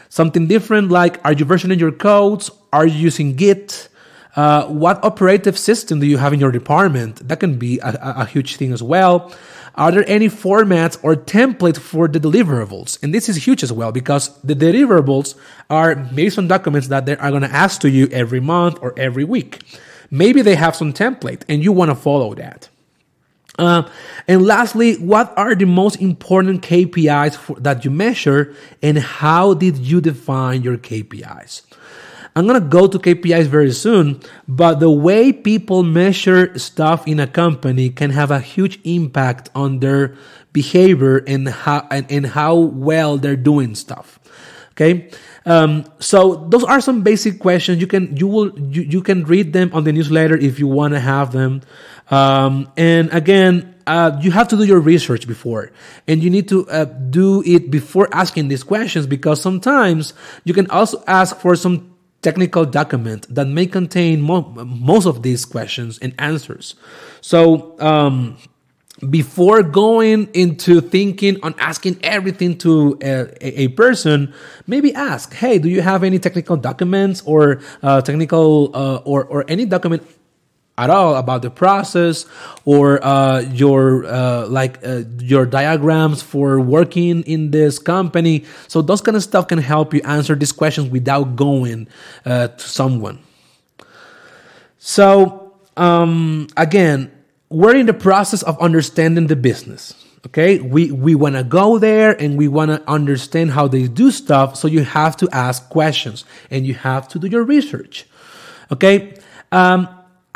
Something 0.09 0.47
different 0.47 0.89
like 0.89 1.19
are 1.25 1.33
you 1.33 1.45
versioning 1.45 1.79
your 1.79 1.91
codes? 1.91 2.49
Are 2.71 2.85
you 2.85 2.97
using 2.97 3.35
Git? 3.35 3.89
Uh, 4.35 4.67
what 4.67 5.03
operative 5.03 5.57
system 5.57 5.99
do 5.99 6.05
you 6.05 6.17
have 6.17 6.31
in 6.31 6.39
your 6.39 6.51
department? 6.51 7.27
That 7.27 7.39
can 7.39 7.57
be 7.57 7.79
a, 7.79 7.89
a, 7.89 8.21
a 8.21 8.25
huge 8.25 8.55
thing 8.57 8.71
as 8.71 8.83
well. 8.83 9.33
Are 9.77 9.91
there 9.91 10.03
any 10.09 10.27
formats 10.27 10.97
or 11.03 11.15
templates 11.15 11.77
for 11.77 12.07
the 12.07 12.19
deliverables? 12.19 13.01
And 13.03 13.13
this 13.13 13.29
is 13.29 13.45
huge 13.45 13.61
as 13.61 13.71
well 13.71 13.91
because 13.91 14.35
the 14.41 14.55
deliverables 14.55 15.35
are 15.69 15.95
based 15.95 16.39
on 16.39 16.47
documents 16.47 16.87
that 16.87 17.05
they 17.05 17.15
are 17.17 17.29
going 17.29 17.43
to 17.43 17.51
ask 17.53 17.79
to 17.81 17.89
you 17.89 18.07
every 18.11 18.39
month 18.39 18.79
or 18.81 18.97
every 18.97 19.23
week. 19.23 19.61
Maybe 20.09 20.41
they 20.41 20.55
have 20.55 20.75
some 20.75 20.93
template 20.93 21.43
and 21.47 21.63
you 21.63 21.71
want 21.71 21.91
to 21.91 21.95
follow 21.95 22.33
that. 22.33 22.69
Uh, 23.59 23.87
and 24.27 24.45
lastly, 24.45 24.95
what 24.95 25.31
are 25.37 25.53
the 25.53 25.65
most 25.65 26.01
important 26.01 26.63
KPIs 26.63 27.35
for, 27.35 27.59
that 27.59 27.85
you 27.85 27.91
measure 27.91 28.55
and 28.81 28.97
how 28.97 29.53
did 29.53 29.77
you 29.77 30.01
define 30.01 30.63
your 30.63 30.77
KPIs? 30.77 31.66
I'm 32.37 32.45
going 32.45 32.61
to 32.61 32.69
go 32.69 32.85
to 32.85 32.99
KPIs 32.99 33.47
very 33.47 33.71
soon, 33.71 34.21
but 34.47 34.79
the 34.79 34.91
way 34.91 35.33
people 35.33 35.81
measure 35.81 36.55
stuff 36.59 37.07
in 37.07 37.19
a 37.19 37.25
company 37.25 37.89
can 37.89 38.11
have 38.11 38.29
a 38.29 38.39
huge 38.39 38.79
impact 38.83 39.49
on 39.55 39.79
their 39.79 40.13
behavior 40.53 41.17
and 41.17 41.49
how, 41.49 41.87
and, 41.89 42.05
and 42.11 42.27
how 42.27 42.53
well 42.53 43.17
they're 43.17 43.35
doing 43.35 43.73
stuff. 43.73 44.19
Okay. 44.73 45.09
Um, 45.47 45.85
so 45.97 46.45
those 46.47 46.63
are 46.63 46.79
some 46.79 47.01
basic 47.01 47.39
questions. 47.39 47.81
You 47.81 47.87
can, 47.87 48.15
you 48.15 48.27
will, 48.27 48.55
you, 48.59 48.83
you 48.83 49.01
can 49.01 49.23
read 49.23 49.51
them 49.51 49.71
on 49.73 49.83
the 49.83 49.91
newsletter 49.91 50.37
if 50.37 50.59
you 50.59 50.67
want 50.67 50.93
to 50.93 50.99
have 50.99 51.31
them. 51.31 51.63
Um, 52.11 52.71
and 52.77 53.11
again, 53.11 53.73
uh, 53.87 54.19
you 54.21 54.29
have 54.29 54.49
to 54.49 54.57
do 54.57 54.63
your 54.63 54.79
research 54.79 55.27
before 55.27 55.71
and 56.07 56.21
you 56.21 56.29
need 56.29 56.49
to 56.49 56.69
uh, 56.69 56.85
do 56.85 57.41
it 57.47 57.71
before 57.71 58.07
asking 58.11 58.47
these 58.49 58.63
questions 58.63 59.07
because 59.07 59.41
sometimes 59.41 60.13
you 60.43 60.53
can 60.53 60.69
also 60.69 61.03
ask 61.07 61.35
for 61.37 61.55
some 61.55 61.96
technical 62.21 62.65
document 62.65 63.25
that 63.33 63.47
may 63.47 63.65
contain 63.65 64.21
mo- 64.21 64.51
most 64.65 65.05
of 65.05 65.23
these 65.23 65.45
questions 65.45 65.99
and 65.99 66.13
answers. 66.19 66.75
So, 67.21 67.79
um, 67.79 68.37
before 69.09 69.61
going 69.61 70.27
into 70.33 70.81
thinking 70.81 71.37
on 71.43 71.53
asking 71.59 71.99
everything 72.01 72.57
to 72.57 72.97
a, 73.03 73.61
a, 73.61 73.67
person, 73.69 74.33
maybe 74.65 74.93
ask, 74.95 75.33
"Hey, 75.33 75.59
do 75.59 75.69
you 75.69 75.81
have 75.81 76.03
any 76.03 76.17
technical 76.17 76.57
documents 76.57 77.21
or 77.25 77.61
uh, 77.83 78.01
technical 78.01 78.71
uh, 78.73 78.97
or 79.05 79.25
or 79.25 79.45
any 79.47 79.65
document 79.65 80.01
at 80.77 80.89
all 80.89 81.15
about 81.15 81.41
the 81.41 81.49
process 81.49 82.25
or 82.65 83.03
uh, 83.03 83.41
your 83.41 84.05
uh, 84.05 84.47
like 84.47 84.79
uh, 84.85 85.03
your 85.19 85.45
diagrams 85.45 86.21
for 86.21 86.59
working 86.59 87.23
in 87.23 87.51
this 87.51 87.79
company. 87.79 88.45
So 88.67 88.81
those 88.81 89.01
kind 89.01 89.17
of 89.17 89.23
stuff 89.23 89.47
can 89.47 89.59
help 89.59 89.93
you 89.93 90.01
answer 90.03 90.35
these 90.35 90.51
questions 90.51 90.89
without 90.89 91.35
going 91.35 91.87
uh, 92.25 92.49
to 92.49 92.63
someone. 92.63 93.19
So 94.77 95.53
um, 95.75 96.47
again 96.55 97.11
we're 97.49 97.75
in 97.75 97.85
the 97.85 97.93
process 97.93 98.43
of 98.43 98.59
understanding 98.59 99.27
the 99.27 99.35
business 99.35 100.03
okay? 100.25 100.59
We 100.59 100.91
we 100.91 101.15
want 101.15 101.35
to 101.35 101.43
go 101.43 101.79
there 101.79 102.11
and 102.21 102.37
we 102.37 102.47
want 102.47 102.71
to 102.71 102.89
understand 102.89 103.51
how 103.51 103.67
they 103.67 103.87
do 103.87 104.11
stuff 104.11 104.55
so 104.55 104.67
you 104.67 104.83
have 104.83 105.15
to 105.17 105.29
ask 105.31 105.69
questions 105.69 106.25
and 106.51 106.65
you 106.65 106.73
have 106.73 107.07
to 107.09 107.19
do 107.19 107.27
your 107.27 107.43
research 107.43 108.05
okay? 108.71 109.17
Um, 109.51 109.87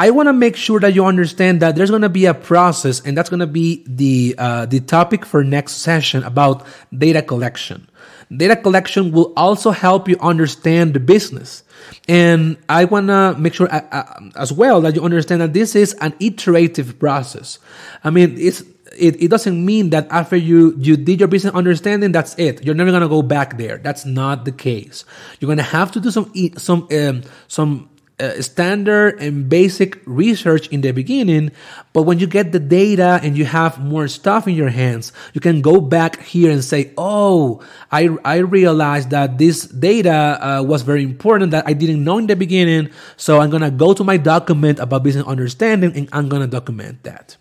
I 0.02 0.10
want 0.10 0.30
to 0.30 0.34
make 0.34 0.56
sure 0.56 0.80
that 0.80 0.96
you 0.96 1.06
understand 1.06 1.62
that 1.62 1.76
there's 1.76 1.92
going 1.92 2.02
to 2.02 2.10
be 2.10 2.26
a 2.26 2.34
process, 2.34 3.02
and 3.02 3.16
that's 3.16 3.30
going 3.30 3.42
to 3.42 3.46
be 3.46 3.84
the 3.86 4.34
uh, 4.36 4.66
the 4.66 4.80
topic 4.80 5.28
for 5.28 5.44
next 5.44 5.74
session 5.74 6.24
about 6.24 6.66
data 6.90 7.22
collection. 7.22 7.88
Data 8.36 8.56
collection 8.56 9.12
will 9.12 9.32
also 9.38 9.70
help 9.70 10.10
you 10.10 10.18
understand 10.20 10.96
the 10.96 11.00
business, 11.00 11.62
and 12.10 12.58
I 12.68 12.86
want 12.86 13.10
to 13.10 13.36
make 13.38 13.54
sure 13.54 13.72
uh, 13.72 13.86
uh, 13.92 14.30
as 14.38 14.52
well 14.52 14.82
that 14.82 14.96
you 14.96 15.04
understand 15.04 15.40
that 15.42 15.54
this 15.54 15.76
is 15.76 15.94
an 16.02 16.16
iterative 16.20 16.98
process. 16.98 17.60
I 18.04 18.10
mean, 18.10 18.34
it's 18.40 18.64
it, 18.98 19.22
it 19.22 19.30
doesn't 19.30 19.64
mean 19.64 19.92
that 19.92 20.08
after 20.10 20.36
you 20.36 20.74
you 20.80 20.98
did 20.98 21.20
your 21.20 21.30
business 21.30 21.54
understanding 21.54 22.12
that's 22.12 22.38
it 22.38 22.66
you're 22.66 22.76
never 22.76 22.90
going 22.90 23.02
to 23.02 23.08
go 23.08 23.22
back 23.22 23.58
there 23.58 23.78
that's 23.78 24.06
not 24.06 24.44
the 24.44 24.52
case 24.52 25.06
you're 25.40 25.48
going 25.48 25.58
to 25.58 25.64
have 25.64 25.94
to 25.94 26.02
do 26.02 26.12
some 26.12 26.30
some 26.58 26.90
um, 26.92 27.24
some 27.48 27.90
uh, 28.22 28.42
standard 28.42 29.20
and 29.20 29.50
basic 29.50 30.00
research 30.06 30.68
in 30.68 30.82
the 30.82 30.92
beginning, 30.92 31.52
but 31.92 32.04
when 32.04 32.20
you 32.20 32.28
get 32.28 32.52
the 32.52 32.60
data 32.60 33.20
and 33.24 33.36
you 33.36 33.46
have 33.46 33.84
more 33.84 34.08
stuff 34.08 34.48
in 34.48 34.54
your 34.54 34.70
hands, 34.70 35.12
you 35.34 35.42
can 35.42 35.62
go 35.62 35.82
back 35.82 36.22
here 36.22 36.52
and 36.52 36.64
say, 36.64 36.94
"Oh, 36.98 37.62
I 37.92 38.10
I 38.24 38.38
realized 38.38 39.10
that 39.10 39.38
this 39.38 39.66
data 39.66 40.38
uh, 40.40 40.64
was 40.64 40.84
very 40.84 41.04
important 41.04 41.52
that 41.52 41.68
I 41.68 41.74
didn't 41.74 42.04
know 42.04 42.18
in 42.20 42.28
the 42.28 42.36
beginning, 42.36 42.90
so 43.18 43.42
I'm 43.42 43.50
gonna 43.50 43.72
go 43.72 43.94
to 43.94 44.04
my 44.04 44.18
document 44.18 44.80
about 44.80 45.04
business 45.04 45.26
understanding 45.26 45.92
and 45.96 46.08
I'm 46.14 46.30
gonna 46.30 46.48
document 46.48 47.04
that." 47.04 47.38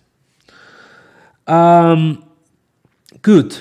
Um, 1.47 2.25
good. 3.23 3.59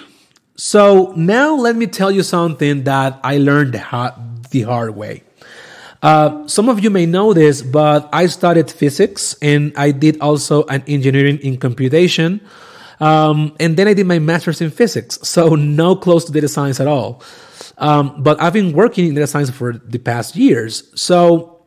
So 0.55 1.13
now 1.15 1.55
let 1.55 1.75
me 1.75 1.87
tell 1.87 2.11
you 2.11 2.23
something 2.23 2.83
that 2.83 3.19
I 3.23 3.37
learned 3.37 3.73
the 3.73 4.61
hard 4.61 4.95
way. 4.95 5.23
Uh, 6.01 6.47
some 6.47 6.69
of 6.69 6.81
you 6.83 6.89
may 6.89 7.05
know 7.05 7.33
this, 7.33 7.61
but 7.61 8.07
I 8.13 8.27
studied 8.27 8.71
physics 8.71 9.35
and 9.41 9.73
I 9.75 9.91
did 9.91 10.21
also 10.21 10.63
an 10.65 10.83
engineering 10.87 11.39
in 11.39 11.57
computation. 11.57 12.41
Um, 12.99 13.55
and 13.59 13.75
then 13.77 13.87
I 13.87 13.93
did 13.93 14.07
my 14.07 14.19
master's 14.19 14.61
in 14.61 14.71
physics, 14.71 15.19
so 15.23 15.55
no 15.55 15.95
close 15.95 16.25
to 16.25 16.31
data 16.31 16.47
science 16.47 16.79
at 16.79 16.87
all. 16.87 17.21
Um, 17.77 18.23
but 18.23 18.41
I've 18.41 18.53
been 18.53 18.73
working 18.73 19.07
in 19.07 19.15
data 19.15 19.27
science 19.27 19.49
for 19.49 19.73
the 19.73 19.99
past 19.99 20.35
years. 20.35 20.91
So 21.01 21.61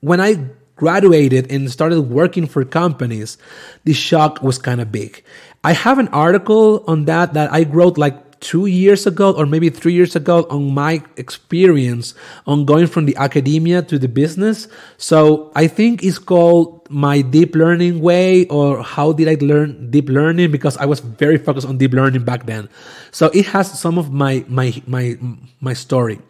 when 0.00 0.20
I 0.20 0.46
graduated 0.76 1.50
and 1.50 1.70
started 1.70 2.02
working 2.02 2.46
for 2.46 2.64
companies, 2.64 3.38
the 3.84 3.92
shock 3.92 4.42
was 4.42 4.58
kind 4.58 4.80
of 4.80 4.92
big. 4.92 5.24
I 5.64 5.72
have 5.72 5.98
an 5.98 6.08
article 6.08 6.84
on 6.86 7.06
that 7.06 7.34
that 7.34 7.52
I 7.52 7.64
wrote 7.64 7.98
like 7.98 8.25
two 8.40 8.66
years 8.66 9.06
ago 9.06 9.32
or 9.32 9.46
maybe 9.46 9.70
three 9.70 9.92
years 9.92 10.16
ago 10.16 10.46
on 10.50 10.72
my 10.72 11.02
experience 11.16 12.14
on 12.46 12.64
going 12.64 12.86
from 12.86 13.06
the 13.06 13.16
academia 13.16 13.82
to 13.82 13.98
the 13.98 14.08
business. 14.08 14.68
So 14.96 15.50
I 15.54 15.66
think 15.66 16.02
it's 16.02 16.18
called 16.18 16.88
my 16.90 17.20
deep 17.20 17.54
learning 17.54 18.00
way 18.00 18.46
or 18.46 18.82
how 18.82 19.12
did 19.12 19.28
I 19.28 19.36
learn 19.44 19.90
deep 19.90 20.08
learning 20.08 20.50
because 20.50 20.76
I 20.76 20.86
was 20.86 21.00
very 21.00 21.38
focused 21.38 21.66
on 21.66 21.78
deep 21.78 21.92
learning 21.92 22.24
back 22.24 22.46
then. 22.46 22.68
So 23.10 23.26
it 23.34 23.46
has 23.46 23.78
some 23.78 23.98
of 23.98 24.12
my, 24.12 24.44
my, 24.48 24.82
my, 24.86 25.18
my 25.60 25.72
story. 25.72 26.20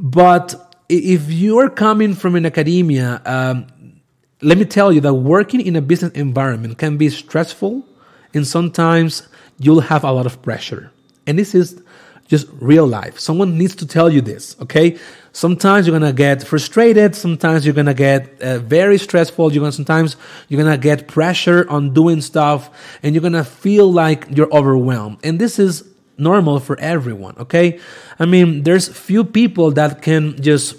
But 0.00 0.76
if 0.88 1.30
you're 1.30 1.70
coming 1.70 2.14
from 2.14 2.36
an 2.36 2.46
academia, 2.46 3.22
um, 3.24 3.66
let 4.42 4.58
me 4.58 4.64
tell 4.64 4.92
you 4.92 5.00
that 5.00 5.14
working 5.14 5.60
in 5.60 5.76
a 5.76 5.80
business 5.80 6.12
environment 6.12 6.78
can 6.78 6.96
be 6.96 7.08
stressful 7.08 7.82
and 8.34 8.46
sometimes 8.46 9.28
you'll 9.58 9.80
have 9.80 10.04
a 10.04 10.12
lot 10.12 10.26
of 10.26 10.42
pressure. 10.42 10.90
And 11.26 11.38
this 11.38 11.54
is 11.54 11.82
just 12.26 12.46
real 12.60 12.86
life. 12.86 13.18
Someone 13.18 13.58
needs 13.58 13.74
to 13.76 13.86
tell 13.86 14.10
you 14.10 14.20
this, 14.20 14.56
okay? 14.60 14.98
Sometimes 15.32 15.86
you're 15.86 15.98
gonna 15.98 16.12
get 16.12 16.42
frustrated. 16.46 17.14
Sometimes 17.14 17.66
you're 17.66 17.74
gonna 17.74 17.92
get 17.94 18.40
uh, 18.40 18.58
very 18.60 18.98
stressful. 18.98 19.52
You're 19.52 19.60
gonna 19.60 19.72
sometimes 19.72 20.16
you're 20.48 20.62
gonna 20.62 20.78
get 20.78 21.08
pressure 21.08 21.66
on 21.68 21.92
doing 21.92 22.20
stuff, 22.20 22.70
and 23.02 23.14
you're 23.14 23.22
gonna 23.22 23.44
feel 23.44 23.92
like 23.92 24.26
you're 24.30 24.52
overwhelmed. 24.54 25.18
And 25.22 25.38
this 25.38 25.58
is 25.58 25.84
normal 26.16 26.60
for 26.60 26.78
everyone, 26.78 27.36
okay? 27.38 27.80
I 28.18 28.24
mean, 28.26 28.62
there's 28.62 28.88
few 28.88 29.24
people 29.24 29.72
that 29.72 30.02
can 30.02 30.40
just 30.40 30.76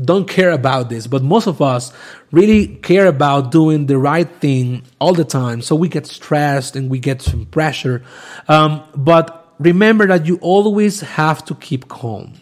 don't 0.00 0.28
care 0.28 0.50
about 0.50 0.88
this, 0.88 1.06
but 1.06 1.22
most 1.22 1.46
of 1.46 1.60
us 1.62 1.92
really 2.30 2.68
care 2.68 3.06
about 3.06 3.50
doing 3.50 3.86
the 3.86 3.98
right 3.98 4.28
thing 4.40 4.82
all 5.00 5.14
the 5.14 5.24
time. 5.24 5.62
So 5.62 5.74
we 5.74 5.88
get 5.88 6.06
stressed 6.06 6.76
and 6.76 6.90
we 6.90 6.98
get 6.98 7.22
some 7.22 7.46
pressure. 7.46 8.04
Um, 8.46 8.82
but 8.94 9.45
remember 9.58 10.06
that 10.06 10.26
you 10.26 10.38
always 10.40 11.00
have 11.00 11.44
to 11.46 11.54
keep 11.54 11.88
calm. 11.88 12.34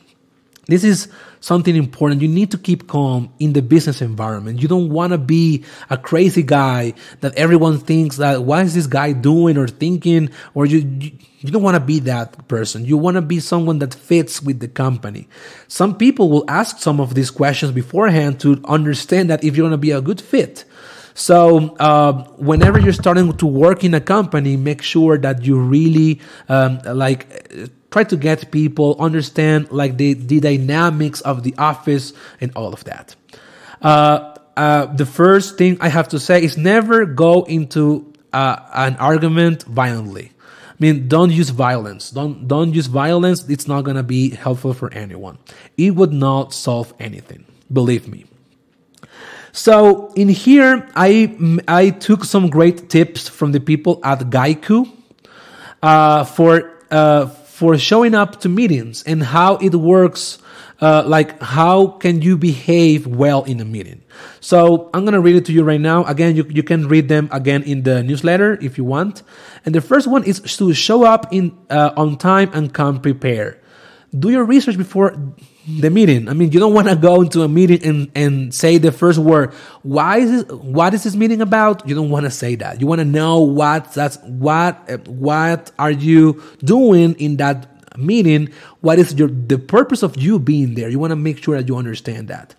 This 0.67 0.83
is 0.83 1.09
something 1.41 1.77
important. 1.77 2.23
You 2.23 2.29
need 2.29 2.51
to 2.53 2.59
keep 2.59 2.89
calm 2.89 3.31
in 3.39 3.53
the 3.53 3.61
business 3.61 4.01
environment. 4.01 4.63
You 4.63 4.69
don't 4.69 4.89
want 4.89 5.13
to 5.13 5.19
be 5.19 5.65
a 5.91 5.99
crazy 5.99 6.43
guy 6.43 6.95
that 7.21 7.37
everyone 7.37 7.79
thinks 7.79 8.17
that 8.17 8.45
what 8.45 8.65
is 8.65 8.75
this 8.75 8.87
guy 8.87 9.13
doing 9.13 9.59
or 9.59 9.69
thinking, 9.69 10.31
or 10.55 10.65
you, 10.65 10.79
you, 10.79 11.51
don't 11.51 11.63
want 11.63 11.75
to 11.75 11.85
be 11.85 11.99
that 12.01 12.49
person. 12.49 12.87
You 12.87 12.97
want 12.97 13.17
to 13.17 13.23
be 13.23 13.41
someone 13.41 13.79
that 13.81 13.93
fits 13.93 14.43
with 14.43 14.61
the 14.61 14.69
company. 14.69 15.29
Some 15.69 15.99
people 15.99 16.31
will 16.31 16.47
ask 16.49 16.79
some 16.79 16.99
of 16.99 17.15
these 17.15 17.31
questions 17.31 17.73
beforehand 17.73 18.41
to 18.41 18.59
understand 18.65 19.29
that 19.29 19.45
if 19.45 19.57
you're 19.57 19.65
going 19.65 19.73
to 19.73 19.77
be 19.77 19.91
a 19.91 20.01
good 20.01 20.21
fit. 20.21 20.65
So 21.15 21.77
uh, 21.77 22.25
whenever 22.37 22.79
you're 22.79 22.93
starting 22.93 23.37
to 23.37 23.47
work 23.47 23.85
in 23.85 23.95
a 23.95 24.01
company, 24.01 24.57
make 24.57 24.83
sure 24.83 25.17
that 25.19 25.45
you 25.45 25.59
really 25.59 26.21
um, 26.49 26.81
like 26.85 27.71
try 27.91 28.03
to 28.03 28.17
get 28.17 28.51
people 28.51 28.97
understand 28.99 29.71
like 29.71 29.97
the, 29.97 30.15
the 30.15 30.41
dynamics 30.41 31.21
of 31.21 31.45
the 31.45 31.55
office 31.57 32.13
and 32.41 32.51
all 32.57 32.73
of 32.73 32.83
that. 32.85 33.15
Uh, 33.81 34.35
uh, 34.57 34.87
the 34.87 35.07
first 35.07 35.57
thing 35.57 35.79
I 35.81 35.89
have 35.89 36.09
to 36.09 36.19
say 36.19 36.43
is 36.43 36.57
never 36.57 37.07
go 37.07 37.45
into 37.45 38.13
uh, 38.33 38.57
an 38.75 38.97
argument 38.97 39.63
violently. 39.63 40.33
I 40.71 40.77
mean, 40.81 41.07
don't 41.07 41.31
use 41.31 41.51
violence. 41.51 42.11
Don't 42.11 42.49
don't 42.49 42.75
use 42.75 42.87
violence. 42.87 43.49
It's 43.49 43.69
not 43.69 43.83
gonna 43.83 44.03
be 44.03 44.31
helpful 44.31 44.75
for 44.75 44.93
anyone. 44.93 45.39
It 45.77 45.95
would 45.95 46.13
not 46.13 46.53
solve 46.53 46.93
anything. 46.99 47.45
Believe 47.73 48.09
me. 48.09 48.27
So 49.55 50.13
in 50.17 50.29
here, 50.29 50.91
I 50.97 51.31
I 51.69 51.91
took 51.91 52.25
some 52.25 52.51
great 52.51 52.91
tips 52.91 53.29
from 53.29 53.53
the 53.53 53.61
people 53.61 54.01
at 54.03 54.19
Gaiku 54.19 54.91
uh, 55.81 56.25
for 56.25 56.73
uh, 56.91 57.27
for 57.27 57.79
showing 57.79 58.17
up 58.17 58.41
to 58.41 58.49
meetings 58.49 59.05
and 59.05 59.23
how 59.23 59.57
it 59.59 59.75
works. 59.77 60.39
Uh, 60.83 61.05
like 61.07 61.41
how 61.41 61.87
can 61.87 62.21
you 62.21 62.37
behave 62.37 63.07
well 63.07 63.45
in 63.45 63.61
a 63.61 63.65
meeting. 63.65 64.03
So 64.41 64.91
i'm 64.93 65.07
to 65.07 65.21
read 65.21 65.37
it 65.37 65.45
to 65.47 65.53
you 65.53 65.63
right 65.63 65.81
now. 65.81 66.05
Again 66.05 66.35
you, 66.35 66.45
you 66.51 66.65
can 66.65 66.89
read 66.89 67.09
them 67.09 67.29
again 67.31 67.63
in 67.63 67.85
the 67.85 68.03
newsletter 68.03 68.59
if 68.61 68.77
you 68.77 68.83
want. 68.83 69.23
And 69.65 69.73
the 69.73 69.81
first 69.81 70.09
one 70.09 70.25
is 70.25 70.41
to 70.59 70.75
show 70.75 71.05
up 71.05 71.33
in 71.33 71.57
uh, 71.71 71.93
on 71.97 72.19
time 72.19 72.51
and 72.53 72.75
come 72.75 73.01
prepared. 73.01 73.63
Do 74.19 74.31
your 74.31 74.45
research 74.45 74.77
before 74.77 75.15
the 75.67 75.91
meeting. 75.91 76.29
I 76.29 76.35
mean, 76.35 76.53
you 76.53 76.61
don't 76.61 76.75
want 76.75 76.89
to 76.89 76.97
go 76.97 77.23
into 77.23 77.43
a 77.43 77.49
meeting 77.49 77.83
and, 77.85 78.11
and 78.15 78.55
say 78.55 78.79
the 78.79 78.93
first 78.93 79.19
word. 79.19 79.53
Why 79.83 80.19
is 80.19 80.31
this, 80.31 80.57
what 80.57 80.95
is 80.95 81.05
this 81.05 81.17
meeting 81.17 81.41
about? 81.41 81.89
You 81.89 81.95
don't 81.95 82.11
want 82.11 82.25
to 82.25 82.31
say 82.31 82.55
that. 82.57 82.81
You 82.81 82.87
want 82.87 83.01
to 83.01 83.05
know 83.05 83.41
what 83.41 83.93
that's 83.93 84.19
what 84.19 84.83
eh, 84.89 84.99
what 85.07 85.73
are 85.79 85.91
you 85.91 86.43
doing 86.59 87.15
in 87.15 87.39
that 87.39 87.67
meeting? 87.97 88.53
What 88.81 88.99
is 88.99 89.15
your 89.15 89.29
the 89.29 89.59
purpose 89.59 90.03
of 90.03 90.17
you 90.17 90.39
being 90.39 90.75
there? 90.75 90.89
You 90.89 90.99
want 90.99 91.13
to 91.13 91.17
make 91.17 91.43
sure 91.43 91.57
that 91.57 91.69
you 91.69 91.77
understand 91.77 92.29
that. 92.29 92.55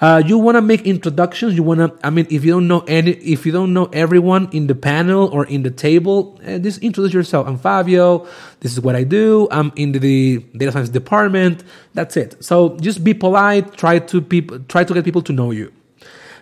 Uh, 0.00 0.22
you 0.24 0.38
want 0.38 0.56
to 0.56 0.62
make 0.62 0.82
introductions. 0.82 1.54
You 1.54 1.62
want 1.62 1.80
to, 1.80 2.06
I 2.06 2.10
mean, 2.10 2.26
if 2.30 2.44
you 2.44 2.52
don't 2.52 2.68
know 2.68 2.80
any, 2.80 3.12
if 3.12 3.46
you 3.46 3.52
don't 3.52 3.72
know 3.72 3.86
everyone 3.92 4.48
in 4.52 4.66
the 4.66 4.74
panel 4.74 5.28
or 5.28 5.46
in 5.46 5.62
the 5.62 5.70
table, 5.70 6.38
uh, 6.46 6.58
just 6.58 6.82
introduce 6.82 7.12
yourself. 7.12 7.46
I'm 7.46 7.58
Favio. 7.58 8.26
This 8.60 8.72
is 8.72 8.80
what 8.80 8.96
I 8.96 9.04
do. 9.04 9.48
I'm 9.50 9.72
in 9.76 9.92
the 9.92 10.38
data 10.56 10.72
science 10.72 10.88
department. 10.88 11.62
That's 11.94 12.16
it. 12.16 12.42
So 12.44 12.76
just 12.78 13.04
be 13.04 13.14
polite. 13.14 13.76
Try 13.76 14.00
to 14.00 14.20
people, 14.20 14.58
try 14.68 14.84
to 14.84 14.94
get 14.94 15.04
people 15.04 15.22
to 15.22 15.32
know 15.32 15.50
you. 15.52 15.72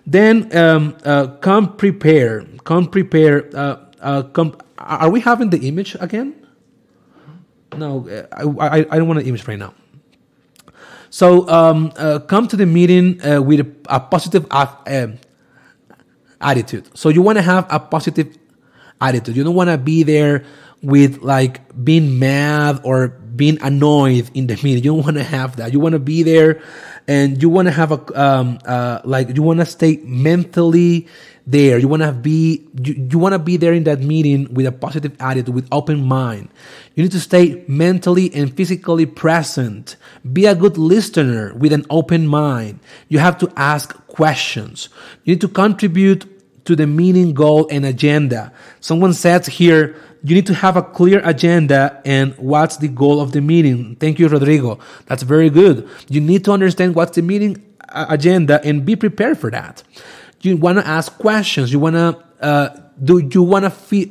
Then 0.06 0.54
um, 0.56 0.96
uh, 1.04 1.28
come 1.40 1.76
prepare. 1.76 2.44
Come 2.64 2.86
prepare. 2.86 3.48
Uh, 3.54 3.76
uh, 4.00 4.22
come. 4.24 4.56
Are 4.78 5.10
we 5.10 5.20
having 5.20 5.50
the 5.50 5.68
image 5.68 5.96
again? 6.00 6.34
No, 7.76 8.08
I, 8.32 8.42
I, 8.42 8.86
I 8.90 8.98
don't 8.98 9.08
want 9.08 9.20
an 9.20 9.26
image 9.26 9.46
right 9.46 9.58
now. 9.58 9.74
So 11.12 11.46
um, 11.50 11.92
uh, 11.96 12.20
come 12.20 12.48
to 12.48 12.56
the 12.56 12.64
meeting 12.64 13.20
uh, 13.20 13.42
with 13.42 13.60
a, 13.86 14.00
positive 14.00 14.46
uh, 14.50 15.08
attitude. 16.40 16.88
So 16.96 17.10
you 17.10 17.20
want 17.20 17.36
to 17.36 17.42
have 17.42 17.66
a 17.68 17.78
positive 17.78 18.34
attitude. 18.98 19.36
You 19.36 19.44
don't 19.44 19.54
want 19.54 19.68
to 19.68 19.76
be 19.76 20.04
there 20.04 20.46
with 20.80 21.20
like 21.20 21.60
being 21.84 22.18
mad 22.18 22.80
or 22.82 23.08
being 23.08 23.60
annoyed 23.60 24.30
in 24.32 24.46
the 24.46 24.54
meeting. 24.54 24.82
You 24.82 24.92
don't 24.96 25.04
want 25.04 25.18
to 25.18 25.22
have 25.22 25.56
that. 25.56 25.74
You 25.74 25.80
want 25.80 25.92
to 25.92 25.98
be 25.98 26.22
there 26.22 26.62
and 27.08 27.42
you 27.42 27.48
want 27.48 27.66
to 27.66 27.72
have 27.72 27.92
a 27.92 28.20
um, 28.20 28.58
uh, 28.64 29.00
like 29.04 29.34
you 29.34 29.42
want 29.42 29.60
to 29.60 29.66
stay 29.66 29.96
mentally 30.04 31.08
there. 31.46 31.78
You 31.78 31.88
want 31.88 32.02
to 32.02 32.12
be 32.12 32.66
you, 32.82 33.08
you 33.10 33.18
want 33.18 33.32
to 33.32 33.38
be 33.38 33.56
there 33.56 33.72
in 33.72 33.84
that 33.84 34.00
meeting 34.00 34.52
with 34.54 34.66
a 34.66 34.72
positive 34.72 35.16
attitude, 35.20 35.54
with 35.54 35.68
open 35.72 36.04
mind. 36.04 36.48
You 36.94 37.02
need 37.02 37.12
to 37.12 37.20
stay 37.20 37.64
mentally 37.66 38.32
and 38.34 38.54
physically 38.54 39.06
present. 39.06 39.96
Be 40.32 40.46
a 40.46 40.54
good 40.54 40.78
listener 40.78 41.54
with 41.54 41.72
an 41.72 41.86
open 41.90 42.26
mind. 42.26 42.80
You 43.08 43.18
have 43.18 43.38
to 43.38 43.52
ask 43.56 43.94
questions. 44.06 44.88
You 45.24 45.34
need 45.34 45.40
to 45.40 45.48
contribute 45.48 46.26
to 46.64 46.76
the 46.76 46.86
meeting 46.86 47.34
goal 47.34 47.66
and 47.70 47.84
agenda. 47.84 48.52
Someone 48.80 49.14
says 49.14 49.46
here, 49.46 49.96
you 50.24 50.34
need 50.34 50.46
to 50.46 50.54
have 50.54 50.76
a 50.76 50.82
clear 50.82 51.20
agenda 51.24 52.00
and 52.04 52.36
what's 52.38 52.76
the 52.76 52.88
goal 52.88 53.20
of 53.20 53.32
the 53.32 53.40
meeting. 53.40 53.96
Thank 53.96 54.18
you, 54.18 54.28
Rodrigo. 54.28 54.78
That's 55.06 55.22
very 55.22 55.50
good. 55.50 55.88
You 56.08 56.20
need 56.20 56.44
to 56.44 56.52
understand 56.52 56.94
what's 56.94 57.16
the 57.16 57.22
meeting 57.22 57.62
uh, 57.88 58.06
agenda 58.08 58.60
and 58.64 58.84
be 58.84 58.94
prepared 58.96 59.38
for 59.38 59.50
that. 59.50 59.82
You 60.40 60.56
want 60.56 60.78
to 60.78 60.86
ask 60.86 61.16
questions. 61.18 61.72
You 61.72 61.78
want 61.78 61.96
to 61.96 62.24
uh, 62.40 62.80
do. 63.02 63.18
You 63.18 63.42
want 63.42 63.64
to 63.64 63.70
feel. 63.70 64.08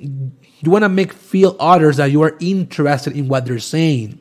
You 0.64 0.70
want 0.70 0.84
to 0.84 0.90
make 0.90 1.12
feel 1.12 1.56
others 1.60 1.98
that 1.98 2.12
you 2.12 2.22
are 2.22 2.38
interested 2.40 3.18
in 3.18 3.28
what 3.28 3.46
they're 3.46 3.60
saying. 3.60 4.20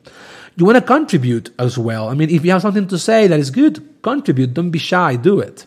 You 0.55 0.65
want 0.65 0.77
to 0.77 0.81
contribute 0.81 1.51
as 1.59 1.77
well. 1.77 2.09
I 2.09 2.15
mean, 2.15 2.29
if 2.29 2.43
you 2.43 2.51
have 2.51 2.61
something 2.61 2.87
to 2.87 2.97
say 2.97 3.27
that 3.27 3.39
is 3.39 3.51
good, 3.51 4.01
contribute. 4.01 4.53
Don't 4.53 4.71
be 4.71 4.79
shy. 4.79 5.15
Do 5.15 5.39
it. 5.39 5.65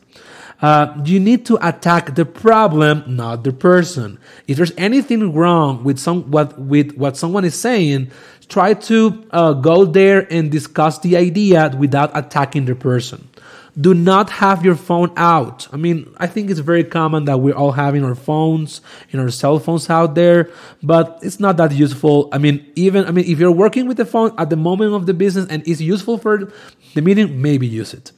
Uh, 0.62 0.96
you 1.04 1.20
need 1.20 1.44
to 1.46 1.58
attack 1.66 2.14
the 2.14 2.24
problem, 2.24 3.04
not 3.06 3.44
the 3.44 3.52
person. 3.52 4.18
If 4.46 4.56
there's 4.56 4.72
anything 4.78 5.34
wrong 5.34 5.84
with 5.84 5.98
some 5.98 6.30
what 6.30 6.58
with 6.58 6.96
what 6.96 7.16
someone 7.16 7.44
is 7.44 7.54
saying, 7.54 8.10
try 8.48 8.74
to 8.74 9.26
uh, 9.30 9.52
go 9.54 9.84
there 9.84 10.26
and 10.32 10.50
discuss 10.50 10.98
the 11.00 11.16
idea 11.16 11.74
without 11.76 12.16
attacking 12.16 12.66
the 12.66 12.74
person. 12.74 13.28
do 13.80 13.92
not 13.92 14.30
have 14.30 14.64
your 14.64 14.76
phone 14.76 15.12
out. 15.16 15.66
I 15.72 15.76
mean, 15.76 16.14
I 16.18 16.26
think 16.28 16.50
it's 16.50 16.60
very 16.60 16.84
common 16.84 17.24
that 17.24 17.38
we're 17.38 17.54
all 17.54 17.72
having 17.72 18.04
our 18.04 18.14
phones 18.14 18.80
and 19.10 19.20
our 19.20 19.30
cell 19.30 19.58
phones 19.58 19.90
out 19.90 20.14
there, 20.14 20.50
but 20.82 21.18
it's 21.22 21.40
not 21.40 21.56
that 21.56 21.72
useful. 21.72 22.28
I 22.32 22.38
mean, 22.38 22.64
even, 22.76 23.04
I 23.06 23.10
mean, 23.10 23.24
if 23.26 23.38
you're 23.40 23.50
working 23.50 23.88
with 23.88 23.96
the 23.96 24.04
phone 24.04 24.32
at 24.38 24.48
the 24.50 24.56
moment 24.56 24.94
of 24.94 25.06
the 25.06 25.14
business 25.14 25.46
and 25.50 25.66
it's 25.66 25.80
useful 25.80 26.18
for 26.18 26.52
the 26.94 27.02
meeting, 27.02 27.42
maybe 27.42 27.66
use 27.66 27.94
it. 27.94 28.12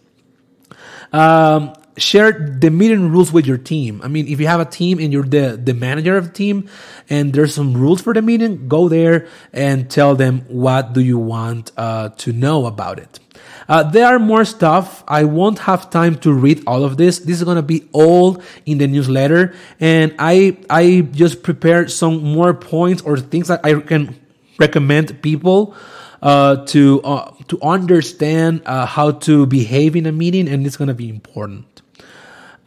Um, 1.12 1.72
share 1.96 2.32
the 2.32 2.70
meeting 2.70 3.11
rules 3.11 3.32
with 3.32 3.46
your 3.46 3.59
team. 3.59 4.00
I 4.02 4.09
mean, 4.09 4.28
if 4.28 4.40
you 4.40 4.46
have 4.46 4.61
a 4.61 4.64
team 4.64 4.98
and 4.98 5.12
you're 5.12 5.24
the, 5.24 5.61
the 5.62 5.74
manager 5.74 6.16
of 6.16 6.26
the 6.26 6.32
team 6.32 6.68
and 7.09 7.32
there's 7.32 7.54
some 7.54 7.74
rules 7.74 8.00
for 8.00 8.12
the 8.12 8.22
meeting, 8.22 8.68
go 8.68 8.88
there 8.88 9.28
and 9.52 9.90
tell 9.90 10.14
them 10.14 10.44
what 10.48 10.92
do 10.92 11.00
you 11.00 11.18
want 11.18 11.72
uh, 11.76 12.11
to 12.11 12.32
know 12.32 12.66
about 12.66 12.98
it. 12.98 13.20
Uh, 13.68 13.82
there 13.82 14.06
are 14.06 14.18
more 14.18 14.44
stuff. 14.44 15.02
I 15.09 15.24
won't 15.24 15.59
have 15.61 15.90
time 15.90 16.18
to 16.20 16.32
read 16.32 16.62
all 16.66 16.85
of 16.85 16.96
this. 16.96 17.18
This 17.18 17.38
is 17.38 17.44
going 17.44 17.56
to 17.56 17.62
be 17.62 17.88
all 17.92 18.42
in 18.64 18.78
the 18.78 18.87
newsletter. 18.87 19.54
And 19.80 20.14
I, 20.18 20.59
I 20.70 21.00
just 21.12 21.42
prepared 21.42 21.90
some 21.90 22.22
more 22.22 22.54
points 22.54 23.02
or 23.02 23.18
things 23.18 23.48
that 23.48 23.64
I 23.64 23.80
can 23.80 24.14
recommend 24.59 25.20
people 25.20 25.74
uh, 26.22 26.64
to 26.66 27.02
uh, 27.02 27.30
to 27.48 27.61
understand 27.62 28.62
uh, 28.66 28.87
how 28.87 29.12
to 29.12 29.46
behave 29.46 29.94
in 29.96 30.06
a 30.06 30.12
meeting, 30.12 30.48
and 30.48 30.66
it's 30.66 30.76
going 30.76 30.88
to 30.88 30.94
be 30.94 31.09
important. 31.09 31.75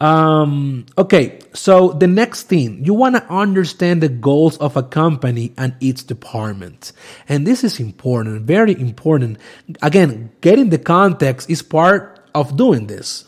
Um, 0.00 0.86
okay, 0.96 1.40
so 1.52 1.92
the 1.92 2.06
next 2.06 2.44
thing, 2.44 2.84
you 2.84 2.94
want 2.94 3.16
to 3.16 3.32
understand 3.32 4.02
the 4.02 4.08
goals 4.08 4.56
of 4.56 4.76
a 4.76 4.82
company 4.82 5.52
and 5.58 5.74
its 5.80 6.02
department. 6.02 6.92
And 7.28 7.46
this 7.46 7.62
is 7.62 7.78
important, 7.78 8.42
very 8.42 8.72
important. 8.80 9.38
Again, 9.82 10.32
getting 10.40 10.70
the 10.70 10.78
context 10.78 11.50
is 11.50 11.60
part 11.60 12.20
of 12.34 12.56
doing 12.56 12.86
this. 12.86 13.24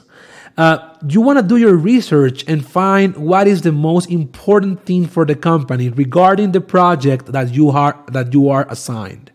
Uh, 0.56 0.96
you 1.08 1.20
want 1.20 1.38
to 1.38 1.42
do 1.42 1.56
your 1.56 1.74
research 1.74 2.44
and 2.46 2.64
find 2.66 3.16
what 3.16 3.46
is 3.46 3.62
the 3.62 3.72
most 3.72 4.10
important 4.10 4.84
thing 4.84 5.06
for 5.06 5.24
the 5.24 5.34
company 5.34 5.88
regarding 5.88 6.52
the 6.52 6.60
project 6.60 7.26
that 7.32 7.54
you 7.54 7.70
are 7.70 8.02
that 8.08 8.34
you 8.34 8.50
are 8.50 8.66
assigned. 8.68 9.30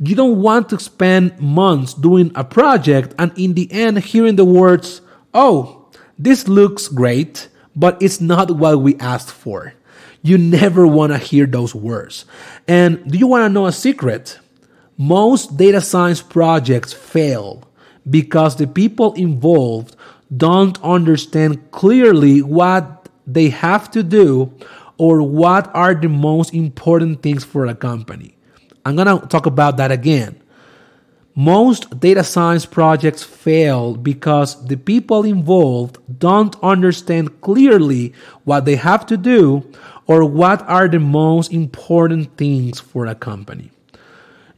You 0.00 0.16
don't 0.16 0.42
want 0.42 0.68
to 0.70 0.80
spend 0.80 1.38
months 1.40 1.94
doing 1.94 2.32
a 2.34 2.42
project 2.42 3.14
and 3.18 3.32
in 3.36 3.54
the 3.54 3.70
end 3.70 3.98
hearing 4.00 4.34
the 4.34 4.44
words, 4.44 5.00
"Oh, 5.32 5.77
this 6.18 6.48
looks 6.48 6.88
great, 6.88 7.48
but 7.76 8.00
it's 8.02 8.20
not 8.20 8.50
what 8.50 8.80
we 8.80 8.96
asked 8.96 9.30
for. 9.30 9.74
You 10.22 10.36
never 10.36 10.86
want 10.86 11.12
to 11.12 11.18
hear 11.18 11.46
those 11.46 11.74
words. 11.74 12.24
And 12.66 13.10
do 13.10 13.18
you 13.18 13.26
want 13.26 13.44
to 13.44 13.48
know 13.48 13.66
a 13.66 13.72
secret? 13.72 14.38
Most 14.96 15.56
data 15.56 15.80
science 15.80 16.20
projects 16.20 16.92
fail 16.92 17.62
because 18.08 18.56
the 18.56 18.66
people 18.66 19.12
involved 19.14 19.94
don't 20.36 20.82
understand 20.82 21.70
clearly 21.70 22.42
what 22.42 23.08
they 23.26 23.50
have 23.50 23.90
to 23.92 24.02
do 24.02 24.52
or 24.98 25.22
what 25.22 25.70
are 25.74 25.94
the 25.94 26.08
most 26.08 26.52
important 26.52 27.22
things 27.22 27.44
for 27.44 27.66
a 27.66 27.74
company. 27.74 28.36
I'm 28.84 28.96
going 28.96 29.20
to 29.20 29.26
talk 29.28 29.46
about 29.46 29.76
that 29.76 29.92
again. 29.92 30.42
Most 31.38 32.00
data 32.00 32.24
science 32.24 32.66
projects 32.66 33.22
fail 33.22 33.94
because 33.94 34.66
the 34.66 34.76
people 34.76 35.24
involved 35.24 35.98
don't 36.18 36.56
understand 36.64 37.40
clearly 37.42 38.12
what 38.42 38.64
they 38.64 38.74
have 38.74 39.06
to 39.06 39.16
do 39.16 39.62
or 40.08 40.24
what 40.24 40.62
are 40.62 40.88
the 40.88 40.98
most 40.98 41.52
important 41.52 42.36
things 42.36 42.80
for 42.80 43.06
a 43.06 43.14
company. 43.14 43.70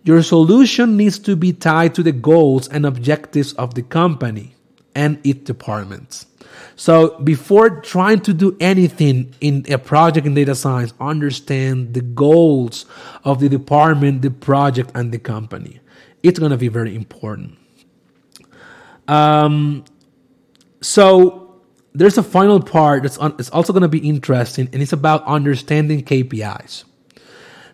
Your 0.04 0.22
solution 0.22 0.96
needs 0.96 1.18
to 1.18 1.36
be 1.36 1.52
tied 1.52 1.94
to 1.96 2.02
the 2.02 2.12
goals 2.12 2.66
and 2.66 2.86
objectives 2.86 3.52
of 3.52 3.74
the 3.74 3.82
company 3.82 4.54
and 4.94 5.20
its 5.22 5.44
departments. 5.44 6.24
So 6.76 7.18
before 7.18 7.82
trying 7.82 8.20
to 8.20 8.32
do 8.32 8.56
anything 8.58 9.34
in 9.42 9.66
a 9.68 9.76
project 9.76 10.26
in 10.26 10.32
data 10.32 10.54
science, 10.54 10.94
understand 10.98 11.92
the 11.92 12.00
goals 12.00 12.86
of 13.22 13.38
the 13.38 13.50
department, 13.50 14.22
the 14.22 14.30
project, 14.30 14.92
and 14.94 15.12
the 15.12 15.18
company 15.18 15.80
it's 16.22 16.38
going 16.38 16.50
to 16.50 16.56
be 16.56 16.68
very 16.68 16.94
important. 16.94 17.58
Um, 19.08 19.84
so 20.80 21.62
there's 21.92 22.18
a 22.18 22.22
final 22.22 22.60
part 22.60 23.02
that's 23.02 23.18
it's 23.38 23.50
also 23.50 23.72
going 23.72 23.82
to 23.82 23.88
be 23.88 24.08
interesting, 24.08 24.68
and 24.72 24.82
it's 24.82 24.92
about 24.92 25.24
understanding 25.26 26.04
KPIs. 26.04 26.84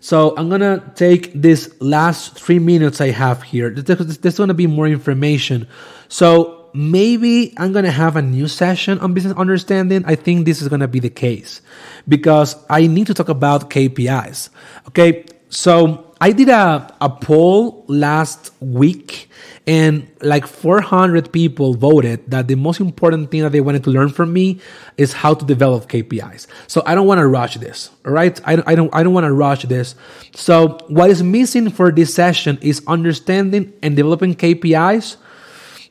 So 0.01 0.37
I'm 0.37 0.49
gonna 0.49 0.93
take 0.95 1.33
this 1.33 1.75
last 1.81 2.39
three 2.39 2.61
minutes 2.61 3.01
I 3.01 3.11
have 3.11 3.43
here. 3.43 3.71
There's, 3.71 4.19
there's 4.19 4.39
gonna 4.39 4.55
be 4.55 4.69
more 4.69 4.87
information. 4.87 5.67
So 6.07 6.71
maybe 6.75 7.55
I'm 7.57 7.73
gonna 7.73 7.91
have 7.91 8.15
a 8.15 8.23
new 8.23 8.47
session 8.47 9.01
on 9.01 9.15
business 9.15 9.35
understanding. 9.35 10.05
I 10.07 10.15
think 10.15 10.45
this 10.45 10.63
is 10.63 10.69
gonna 10.69 10.87
be 10.87 11.01
the 11.01 11.11
case 11.11 11.61
because 12.07 12.55
I 12.71 12.87
need 12.87 13.09
to 13.09 13.15
talk 13.15 13.29
about 13.29 13.71
KPIs. 13.71 14.51
Okay, 14.87 15.25
so 15.49 16.06
I 16.21 16.33
did 16.33 16.49
a, 16.49 16.95
a 17.01 17.11
poll 17.11 17.85
last 17.89 18.51
week 18.61 19.29
and 19.67 20.09
like 20.23 20.47
400 20.47 21.31
people 21.31 21.75
voted 21.75 22.31
that 22.31 22.49
the 22.49 22.55
most 22.55 22.81
important 22.81 23.31
thing 23.31 23.43
that 23.43 23.53
they 23.53 23.61
wanted 23.61 23.85
to 23.85 23.91
learn 23.91 24.09
from 24.09 24.33
me 24.33 24.61
is 24.97 25.13
how 25.13 25.35
to 25.35 25.45
develop 25.45 25.89
KPIs. 25.89 26.47
So 26.69 26.83
I 26.87 26.95
don't 26.95 27.07
want 27.07 27.19
to 27.19 27.27
rush 27.27 27.57
this. 27.57 27.91
All 28.07 28.13
right. 28.13 28.41
I, 28.47 28.63
I 28.67 28.75
don't, 28.75 28.95
I 28.95 29.03
don't 29.03 29.13
want 29.13 29.25
to 29.25 29.33
rush 29.33 29.65
this. 29.65 29.95
So 30.35 30.79
what 30.89 31.11
is 31.11 31.23
missing 31.23 31.69
for 31.69 31.91
this 31.91 32.15
session 32.15 32.59
is 32.63 32.83
understanding 32.87 33.75
and 33.83 33.95
developing 33.95 34.35
KPIs 34.35 35.17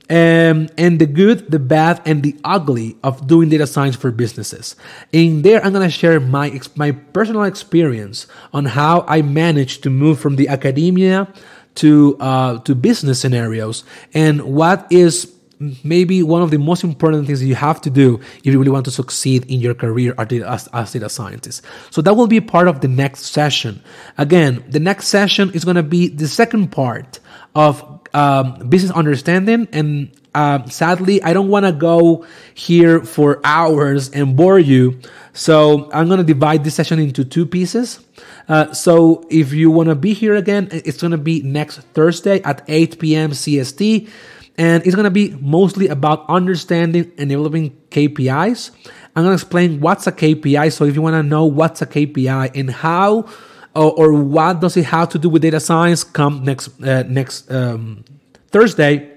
um, 0.09 0.69
and 0.77 0.99
the 0.99 1.05
good, 1.05 1.49
the 1.51 1.59
bad, 1.59 2.01
and 2.05 2.21
the 2.23 2.35
ugly 2.43 2.95
of 3.03 3.27
doing 3.27 3.49
data 3.49 3.65
science 3.65 3.95
for 3.95 4.11
businesses. 4.11 4.75
In 5.11 5.41
there, 5.41 5.63
I'm 5.63 5.73
gonna 5.73 5.89
share 5.89 6.19
my 6.19 6.59
my 6.75 6.91
personal 6.91 7.43
experience 7.43 8.27
on 8.53 8.65
how 8.65 9.05
I 9.07 9.21
managed 9.21 9.83
to 9.83 9.89
move 9.89 10.19
from 10.19 10.35
the 10.35 10.47
academia 10.47 11.27
to 11.75 12.17
uh, 12.19 12.59
to 12.59 12.75
business 12.75 13.19
scenarios, 13.19 13.83
and 14.13 14.41
what 14.43 14.87
is 14.91 15.34
maybe 15.83 16.23
one 16.23 16.41
of 16.41 16.51
the 16.51 16.57
most 16.57 16.83
important 16.83 17.27
things 17.27 17.43
you 17.43 17.55
have 17.55 17.81
to 17.81 17.89
do 17.89 18.19
if 18.39 18.45
you 18.45 18.59
really 18.59 18.71
want 18.71 18.85
to 18.85 18.91
succeed 18.91 19.45
in 19.49 19.59
your 19.59 19.73
career 19.73 20.13
as, 20.17 20.67
as 20.73 20.91
data 20.91 21.09
scientist. 21.09 21.63
So 21.91 22.01
that 22.01 22.15
will 22.15 22.27
be 22.27 22.41
part 22.41 22.67
of 22.67 22.81
the 22.81 22.87
next 22.87 23.25
session. 23.25 23.83
Again, 24.17 24.63
the 24.69 24.79
next 24.79 25.07
session 25.07 25.51
is 25.53 25.65
going 25.65 25.75
to 25.75 25.83
be 25.83 26.07
the 26.07 26.27
second 26.27 26.71
part 26.71 27.19
of 27.55 28.01
um, 28.13 28.69
business 28.69 28.91
understanding. 28.91 29.67
And 29.71 30.11
uh, 30.33 30.65
sadly, 30.67 31.21
I 31.21 31.33
don't 31.33 31.49
want 31.49 31.65
to 31.65 31.71
go 31.71 32.25
here 32.53 33.01
for 33.01 33.39
hours 33.43 34.09
and 34.09 34.35
bore 34.35 34.59
you. 34.59 34.99
So 35.33 35.89
I'm 35.91 36.07
going 36.07 36.19
to 36.19 36.25
divide 36.25 36.63
this 36.63 36.75
session 36.75 36.99
into 36.99 37.25
two 37.25 37.45
pieces. 37.45 37.99
Uh, 38.47 38.73
so 38.73 39.25
if 39.29 39.53
you 39.53 39.69
want 39.69 39.89
to 39.89 39.95
be 39.95 40.13
here 40.13 40.35
again, 40.35 40.69
it's 40.71 41.01
going 41.01 41.11
to 41.11 41.17
be 41.17 41.41
next 41.41 41.79
Thursday 41.93 42.41
at 42.43 42.63
8 42.67 42.99
p.m. 42.99 43.31
CST. 43.31 44.09
And 44.57 44.85
it's 44.85 44.95
going 44.95 45.05
to 45.05 45.11
be 45.11 45.35
mostly 45.41 45.87
about 45.87 46.25
understanding 46.29 47.11
and 47.17 47.29
developing 47.29 47.71
KPIs. 47.89 48.71
I'm 49.15 49.23
going 49.23 49.37
to 49.37 49.41
explain 49.41 49.81
what's 49.81 50.07
a 50.07 50.11
KPI. 50.11 50.71
So 50.71 50.85
if 50.85 50.95
you 50.95 51.01
want 51.01 51.15
to 51.15 51.23
know 51.23 51.45
what's 51.45 51.81
a 51.81 51.85
KPI 51.85 52.57
and 52.57 52.69
how 52.69 53.27
or, 53.75 53.91
or, 53.91 54.13
what 54.13 54.61
does 54.61 54.77
it 54.77 54.85
have 54.85 55.09
to 55.09 55.19
do 55.19 55.27
with 55.27 55.41
data 55.41 55.59
science 55.59 56.03
come 56.03 56.45
next 56.45 56.81
uh, 56.81 57.03
next 57.03 57.51
um, 57.51 58.05
Thursday. 58.47 59.11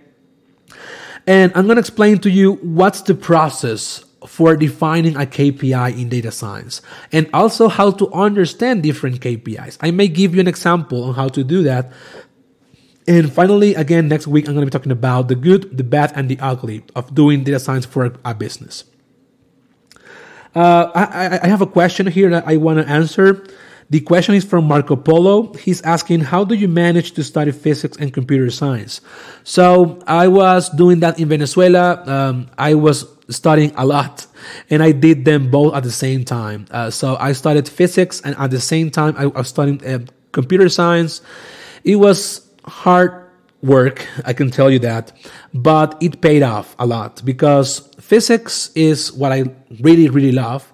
And 1.28 1.52
I'm 1.54 1.66
going 1.66 1.76
to 1.76 1.80
explain 1.80 2.18
to 2.18 2.30
you 2.30 2.54
what's 2.54 3.02
the 3.02 3.14
process 3.14 4.04
for 4.26 4.56
defining 4.56 5.14
a 5.14 5.20
KPI 5.20 6.00
in 6.00 6.08
data 6.08 6.32
science 6.32 6.82
and 7.12 7.28
also 7.32 7.68
how 7.68 7.92
to 7.92 8.10
understand 8.12 8.82
different 8.82 9.20
KPIs. 9.20 9.78
I 9.80 9.90
may 9.90 10.08
give 10.08 10.34
you 10.34 10.40
an 10.40 10.48
example 10.48 11.04
on 11.04 11.14
how 11.14 11.28
to 11.28 11.44
do 11.44 11.62
that. 11.62 11.92
And 13.08 13.32
finally, 13.32 13.74
again, 13.74 14.06
next 14.06 14.26
week, 14.26 14.46
I'm 14.46 14.54
going 14.54 14.66
to 14.66 14.70
be 14.70 14.78
talking 14.78 14.92
about 14.92 15.28
the 15.28 15.34
good, 15.34 15.78
the 15.78 15.82
bad, 15.82 16.12
and 16.14 16.28
the 16.28 16.38
ugly 16.40 16.84
of 16.94 17.14
doing 17.14 17.42
data 17.42 17.58
science 17.58 17.86
for 17.86 18.12
a 18.22 18.34
business. 18.34 18.84
Uh, 20.54 20.90
I, 20.94 21.40
I 21.42 21.46
have 21.48 21.62
a 21.62 21.66
question 21.66 22.06
here 22.06 22.28
that 22.30 22.46
I 22.46 22.58
want 22.58 22.78
to 22.80 22.86
answer. 22.86 23.46
The 23.88 24.00
question 24.00 24.34
is 24.34 24.44
from 24.44 24.66
Marco 24.66 24.94
Polo. 24.94 25.54
He's 25.54 25.80
asking, 25.82 26.20
how 26.20 26.44
do 26.44 26.54
you 26.54 26.68
manage 26.68 27.12
to 27.12 27.24
study 27.24 27.52
physics 27.52 27.96
and 27.96 28.12
computer 28.12 28.50
science? 28.50 29.00
So 29.42 30.02
I 30.06 30.28
was 30.28 30.68
doing 30.68 31.00
that 31.00 31.18
in 31.18 31.30
Venezuela. 31.30 32.04
Um, 32.06 32.50
I 32.58 32.74
was 32.74 33.06
studying 33.30 33.72
a 33.76 33.86
lot 33.86 34.26
and 34.68 34.82
I 34.82 34.92
did 34.92 35.24
them 35.24 35.50
both 35.50 35.74
at 35.74 35.82
the 35.82 35.92
same 35.92 36.26
time. 36.26 36.66
Uh, 36.70 36.90
so 36.90 37.16
I 37.16 37.32
studied 37.32 37.68
physics 37.68 38.20
and 38.20 38.36
at 38.36 38.50
the 38.50 38.60
same 38.60 38.90
time 38.90 39.14
I, 39.16 39.26
was 39.26 39.48
studying 39.48 39.82
uh, 39.86 40.00
computer 40.32 40.68
science. 40.68 41.22
It 41.84 41.96
was 41.96 42.47
hard 42.68 43.28
work, 43.62 44.06
I 44.24 44.32
can 44.32 44.50
tell 44.50 44.70
you 44.70 44.78
that, 44.80 45.12
but 45.52 45.96
it 46.00 46.20
paid 46.20 46.42
off 46.42 46.76
a 46.78 46.86
lot 46.86 47.22
because 47.24 47.80
physics 48.00 48.70
is 48.74 49.12
what 49.12 49.32
I 49.32 49.44
really, 49.80 50.08
really 50.08 50.32
love. 50.32 50.72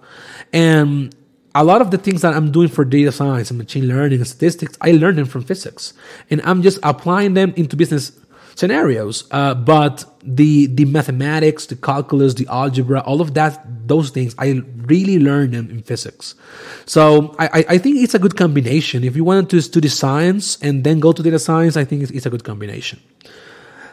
And 0.53 1.15
a 1.55 1.65
lot 1.65 1.81
of 1.81 1.91
the 1.91 1.99
things 1.99 2.23
that 2.23 2.35
I'm 2.35 2.51
doing 2.51 2.69
for 2.69 2.85
data 2.85 3.13
science 3.13 3.51
and 3.51 3.59
machine 3.59 3.87
learning 3.87 4.19
and 4.19 4.27
statistics, 4.27 4.77
I 4.81 4.93
learned 4.93 5.19
them 5.19 5.27
from 5.27 5.43
physics. 5.43 5.95
And 6.31 6.43
I'm 6.45 6.63
just 6.63 6.79
applying 6.83 7.35
them 7.35 7.55
into 7.57 7.77
business 7.77 8.13
scenarios. 8.55 9.25
Uh, 9.31 9.55
but 9.55 10.05
the 10.23 10.67
the 10.67 10.85
mathematics, 10.85 11.67
the 11.67 11.77
calculus, 11.77 12.35
the 12.35 12.47
algebra, 12.49 13.01
all 13.01 13.21
of 13.21 13.35
that, 13.35 13.65
those 13.87 14.11
things, 14.11 14.35
I 14.39 14.63
really 14.87 15.19
learned 15.19 15.55
them 15.55 15.71
in 15.71 15.83
physics. 15.83 16.35
So 16.87 17.35
I, 17.39 17.65
I 17.69 17.79
think 17.79 18.03
it's 18.03 18.15
a 18.15 18.19
good 18.19 18.37
combination. 18.37 19.05
If 19.05 19.17
you 19.17 19.25
wanted 19.25 19.51
to 19.51 19.61
study 19.61 19.89
science 19.89 20.59
and 20.63 20.85
then 20.85 21.01
go 21.01 21.13
to 21.13 21.23
data 21.23 21.39
science, 21.39 21.77
I 21.77 21.85
think 21.85 22.03
it's, 22.03 22.13
it's 22.13 22.27
a 22.27 22.31
good 22.31 22.45
combination. 22.45 23.01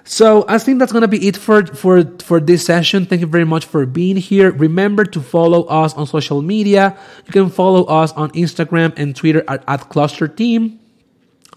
So 0.04 0.46
I 0.48 0.58
think 0.58 0.80
that's 0.80 0.92
gonna 0.92 1.08
be 1.08 1.28
it 1.28 1.38
for 1.38 1.66
for 1.66 2.04
for 2.20 2.40
this 2.40 2.66
session. 2.66 3.06
Thank 3.06 3.22
you 3.22 3.28
very 3.28 3.46
much 3.46 3.66
for 3.66 3.86
being 3.86 4.18
here. 4.18 4.52
Remember 4.52 5.06
to 5.06 5.22
follow 5.22 5.64
us 5.66 5.94
on 5.94 6.08
social 6.08 6.42
media. 6.42 6.98
You 7.26 7.32
can 7.32 7.50
follow 7.50 7.86
us 7.86 8.12
on 8.14 8.32
Instagram 8.32 8.94
and 8.98 9.16
Twitter 9.16 9.44
at, 9.48 9.64
at 9.68 9.90
Closter 9.90 10.28
Team. 10.28 10.81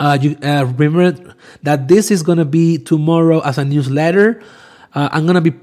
Uh, 0.00 0.18
you 0.20 0.36
uh, 0.42 0.64
remember 0.76 1.34
that 1.62 1.88
this 1.88 2.10
is 2.10 2.22
gonna 2.22 2.44
be 2.44 2.78
tomorrow 2.78 3.40
as 3.40 3.58
a 3.58 3.64
newsletter. 3.64 4.42
Uh, 4.94 5.08
I'm 5.12 5.26
gonna 5.26 5.40
be 5.40 5.54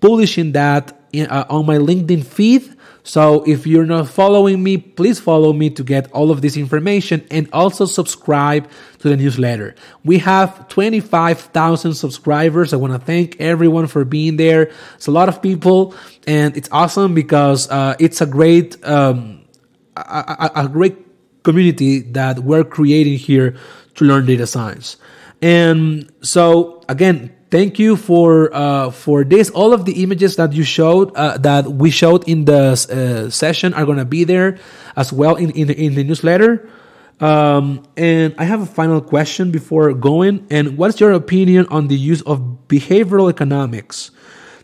publishing 0.00 0.52
that 0.52 0.98
in, 1.12 1.26
uh, 1.28 1.46
on 1.48 1.66
my 1.66 1.76
LinkedIn 1.76 2.24
feed. 2.24 2.76
So 3.06 3.42
if 3.46 3.66
you're 3.66 3.84
not 3.84 4.08
following 4.08 4.62
me, 4.62 4.78
please 4.78 5.20
follow 5.20 5.52
me 5.52 5.68
to 5.70 5.84
get 5.84 6.10
all 6.12 6.30
of 6.30 6.40
this 6.40 6.56
information 6.56 7.22
and 7.30 7.48
also 7.52 7.84
subscribe 7.84 8.68
to 9.00 9.10
the 9.10 9.16
newsletter. 9.16 9.74
We 10.04 10.18
have 10.18 10.68
25,000 10.68 11.92
subscribers. 11.92 12.72
I 12.72 12.76
want 12.76 12.94
to 12.94 12.98
thank 12.98 13.38
everyone 13.40 13.88
for 13.88 14.06
being 14.06 14.38
there. 14.38 14.70
It's 14.94 15.06
a 15.06 15.10
lot 15.10 15.28
of 15.28 15.42
people 15.42 15.94
and 16.26 16.56
it's 16.56 16.70
awesome 16.72 17.14
because 17.14 17.70
uh, 17.70 17.94
it's 17.98 18.22
a 18.22 18.26
great, 18.26 18.82
um, 18.86 19.44
a, 19.96 20.50
a, 20.54 20.64
a 20.64 20.68
great 20.68 21.03
community 21.44 22.00
that 22.00 22.40
we're 22.40 22.64
creating 22.64 23.18
here 23.18 23.54
to 23.94 24.04
learn 24.04 24.26
data 24.26 24.46
science. 24.46 24.96
And 25.40 26.10
so 26.22 26.82
again, 26.88 27.30
thank 27.50 27.78
you 27.78 27.96
for 27.96 28.50
uh, 28.52 28.90
for 28.90 29.22
this. 29.22 29.50
All 29.50 29.72
of 29.72 29.84
the 29.84 30.02
images 30.02 30.36
that 30.36 30.52
you 30.52 30.64
showed 30.64 31.14
uh, 31.14 31.38
that 31.38 31.70
we 31.70 31.90
showed 31.90 32.26
in 32.28 32.46
the 32.46 32.74
uh, 32.74 33.30
session 33.30 33.74
are 33.74 33.86
gonna 33.86 34.04
be 34.04 34.24
there 34.24 34.58
as 34.96 35.12
well 35.12 35.36
in 35.36 35.50
in, 35.52 35.70
in 35.70 35.94
the 35.94 36.02
newsletter. 36.02 36.68
Um, 37.20 37.84
and 37.96 38.34
I 38.38 38.44
have 38.44 38.60
a 38.60 38.66
final 38.66 39.00
question 39.00 39.52
before 39.52 39.92
going. 39.94 40.46
And 40.50 40.76
what's 40.76 40.98
your 40.98 41.12
opinion 41.12 41.66
on 41.70 41.86
the 41.86 41.96
use 41.96 42.22
of 42.22 42.66
behavioral 42.66 43.30
economics 43.30 44.10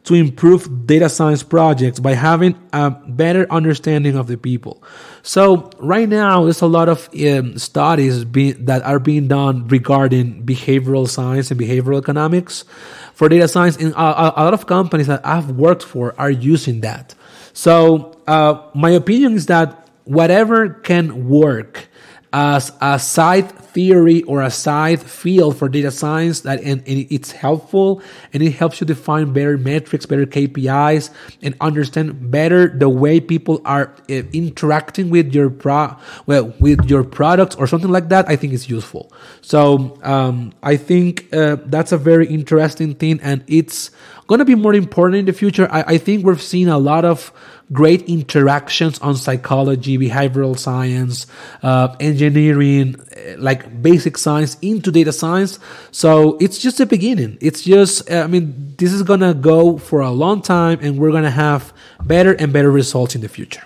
to 0.05 0.15
improve 0.15 0.87
data 0.87 1.09
science 1.09 1.43
projects 1.43 2.01
by 2.01 2.15
having 2.15 2.59
a 2.73 2.91
better 2.91 3.47
understanding 3.51 4.17
of 4.17 4.27
the 4.27 4.37
people. 4.37 4.83
So 5.23 5.71
right 5.79 6.09
now, 6.09 6.45
there's 6.45 6.63
a 6.63 6.67
lot 6.67 6.89
of 6.89 7.09
um, 7.15 7.59
studies 7.59 8.25
being, 8.25 8.65
that 8.65 8.83
are 8.83 8.99
being 8.99 9.29
done 9.29 9.69
regarding 9.69 10.45
behavioral 10.45 11.07
science 11.07 11.51
and 11.51 11.61
behavioral 11.61 11.99
economics 11.99 12.65
for 13.13 13.29
data 13.29 13.47
science. 13.47 13.77
And 13.77 13.93
a, 13.93 14.41
a 14.41 14.43
lot 14.43 14.55
of 14.55 14.67
companies 14.67 15.09
that 15.09 15.25
I've 15.27 15.51
worked 15.51 15.83
for 15.83 16.15
are 16.19 16.31
using 16.31 16.81
that. 16.81 17.15
So 17.53 18.17
uh, 18.27 18.63
my 18.75 18.91
opinion 18.91 19.35
is 19.35 19.47
that 19.47 19.89
whatever 20.05 20.71
can 20.71 21.29
work 21.29 21.90
as 22.33 22.73
a 22.81 22.99
side 22.99 23.51
theory 23.51 24.23
or 24.25 24.43
a 24.43 24.51
side 24.51 25.01
field 25.01 25.57
for 25.57 25.69
data 25.69 25.91
science 25.91 26.41
that 26.41 26.61
and, 26.61 26.83
and, 26.87 27.07
it's 27.11 27.33
helpful 27.33 28.03
and 28.33 28.43
it 28.43 28.51
helps 28.51 28.81
you 28.81 28.87
define 28.87 29.33
better 29.33 29.57
metrics 29.57 30.07
better 30.07 30.27
kpis 30.27 31.11
and 31.43 31.55
understand 31.61 32.31
better 32.31 32.69
the 32.69 32.89
way 32.89 33.21
people 33.21 33.61
are 33.65 33.95
uh, 34.11 34.23
interacting 34.33 35.11
with 35.11 35.33
your 35.35 35.51
pro 35.51 35.97
well 36.27 36.53
with 36.59 36.91
your 36.91 37.05
products 37.05 37.55
or 37.57 37.67
something 37.67 37.91
like 37.91 38.09
that 38.09 38.29
i 38.29 38.37
think 38.37 38.53
it's 38.53 38.69
useful. 38.69 39.13
So 39.41 39.99
um, 40.03 40.53
i 40.63 40.77
think 40.77 41.33
uh, 41.33 41.57
that's 41.67 41.93
a 41.93 41.99
very 41.99 42.27
interesting 42.27 42.95
thing 42.95 43.21
and 43.23 43.45
it's 43.47 43.91
going 44.31 44.39
to 44.39 44.45
be 44.45 44.55
more 44.55 44.75
important 44.75 45.19
in 45.19 45.25
the 45.25 45.33
future 45.33 45.67
I, 45.73 45.83
I 45.95 45.99
think 45.99 46.25
we've 46.25 46.41
seen 46.41 46.69
a 46.69 46.79
lot 46.79 47.05
of 47.05 47.33
great 47.73 48.03
interactions 48.03 48.99
on 49.01 49.17
psychology, 49.17 49.99
behavioral 49.99 50.57
science, 50.57 51.27
uh, 51.65 51.97
engineering, 51.99 52.95
uh, 52.95 53.39
like 53.39 53.83
basic 53.83 54.17
science 54.17 54.57
into 54.63 54.93
data 54.93 55.13
science. 55.13 55.59
So 55.91 56.37
it's 56.41 56.59
just 56.59 56.79
the 56.79 56.87
beginning. 56.87 57.39
It's 57.41 57.63
just, 57.63 58.09
uh, 58.09 58.23
I 58.23 58.29
mean, 58.29 58.75
this 58.79 58.93
is 58.93 59.03
going 59.03 59.21
to 59.21 59.35
go 59.35 59.79
for 59.79 60.01
a 60.01 60.11
long 60.11 60.43
time 60.43 60.79
and 60.81 60.97
we're 60.97 61.11
going 61.11 61.25
to 61.25 61.31
have 61.31 61.73
better 62.05 62.33
and 62.33 62.53
better 62.53 62.71
results 62.71 63.17
in 63.17 63.23
the 63.23 63.29
future. 63.29 63.65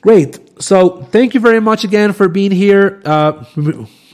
Great. 0.00 0.38
So 0.62 1.02
thank 1.12 1.34
you 1.34 1.40
very 1.40 1.60
much 1.60 1.84
again 1.84 2.14
for 2.14 2.28
being 2.28 2.52
here. 2.52 3.02
Uh, 3.04 3.44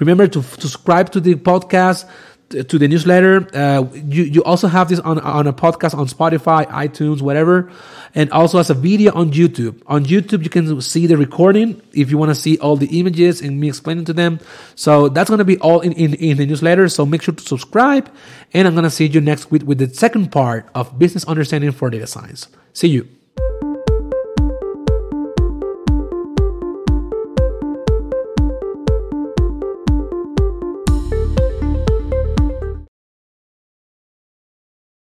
remember 0.01 0.27
to 0.27 0.43
subscribe 0.43 1.13
to 1.13 1.21
the 1.21 1.37
podcast 1.37 2.09
to 2.51 2.79
the 2.79 2.87
newsletter. 2.89 3.49
Uh, 3.55 3.85
you 3.95 4.25
you 4.25 4.45
also 4.45 4.69
have 4.69 4.89
this 4.89 5.01
on 5.01 5.19
on 5.21 5.47
a 5.47 5.53
podcast 5.53 5.97
on 5.97 6.07
Spotify, 6.07 6.67
iTunes, 6.69 7.21
whatever, 7.21 7.71
and 8.15 8.31
also 8.31 8.59
as 8.59 8.71
a 8.71 8.75
video 8.75 9.13
on 9.15 9.33
YouTube. 9.33 9.83
On 9.87 10.05
YouTube, 10.05 10.43
you 10.45 10.51
can 10.51 10.81
see 10.81 11.07
the 11.07 11.17
recording 11.17 11.81
if 11.93 12.11
you 12.11 12.19
want 12.19 12.31
to 12.31 12.35
see 12.35 12.59
all 12.59 12.77
the 12.77 13.01
images 13.01 13.41
and 13.41 13.61
me 13.61 13.69
explaining 13.69 14.05
to 14.07 14.13
them. 14.13 14.41
So 14.75 15.09
that's 15.09 15.31
gonna 15.31 15.45
be 15.45 15.59
all 15.59 15.81
in, 15.81 15.93
in 15.93 16.15
in 16.15 16.37
the 16.37 16.47
newsletter. 16.47 16.89
So 16.89 17.05
make 17.05 17.23
sure 17.23 17.35
to 17.35 17.43
subscribe, 17.43 18.13
and 18.53 18.69
I'm 18.69 18.75
gonna 18.75 18.91
see 18.91 19.07
you 19.07 19.21
next 19.21 19.51
week 19.51 19.63
with 19.65 19.79
the 19.79 19.93
second 19.93 20.31
part 20.31 20.69
of 20.75 20.99
business 20.99 21.25
understanding 21.25 21.73
for 21.73 21.91
data 21.91 22.07
science. 22.07 22.49
See 22.73 22.89
you. 22.89 23.09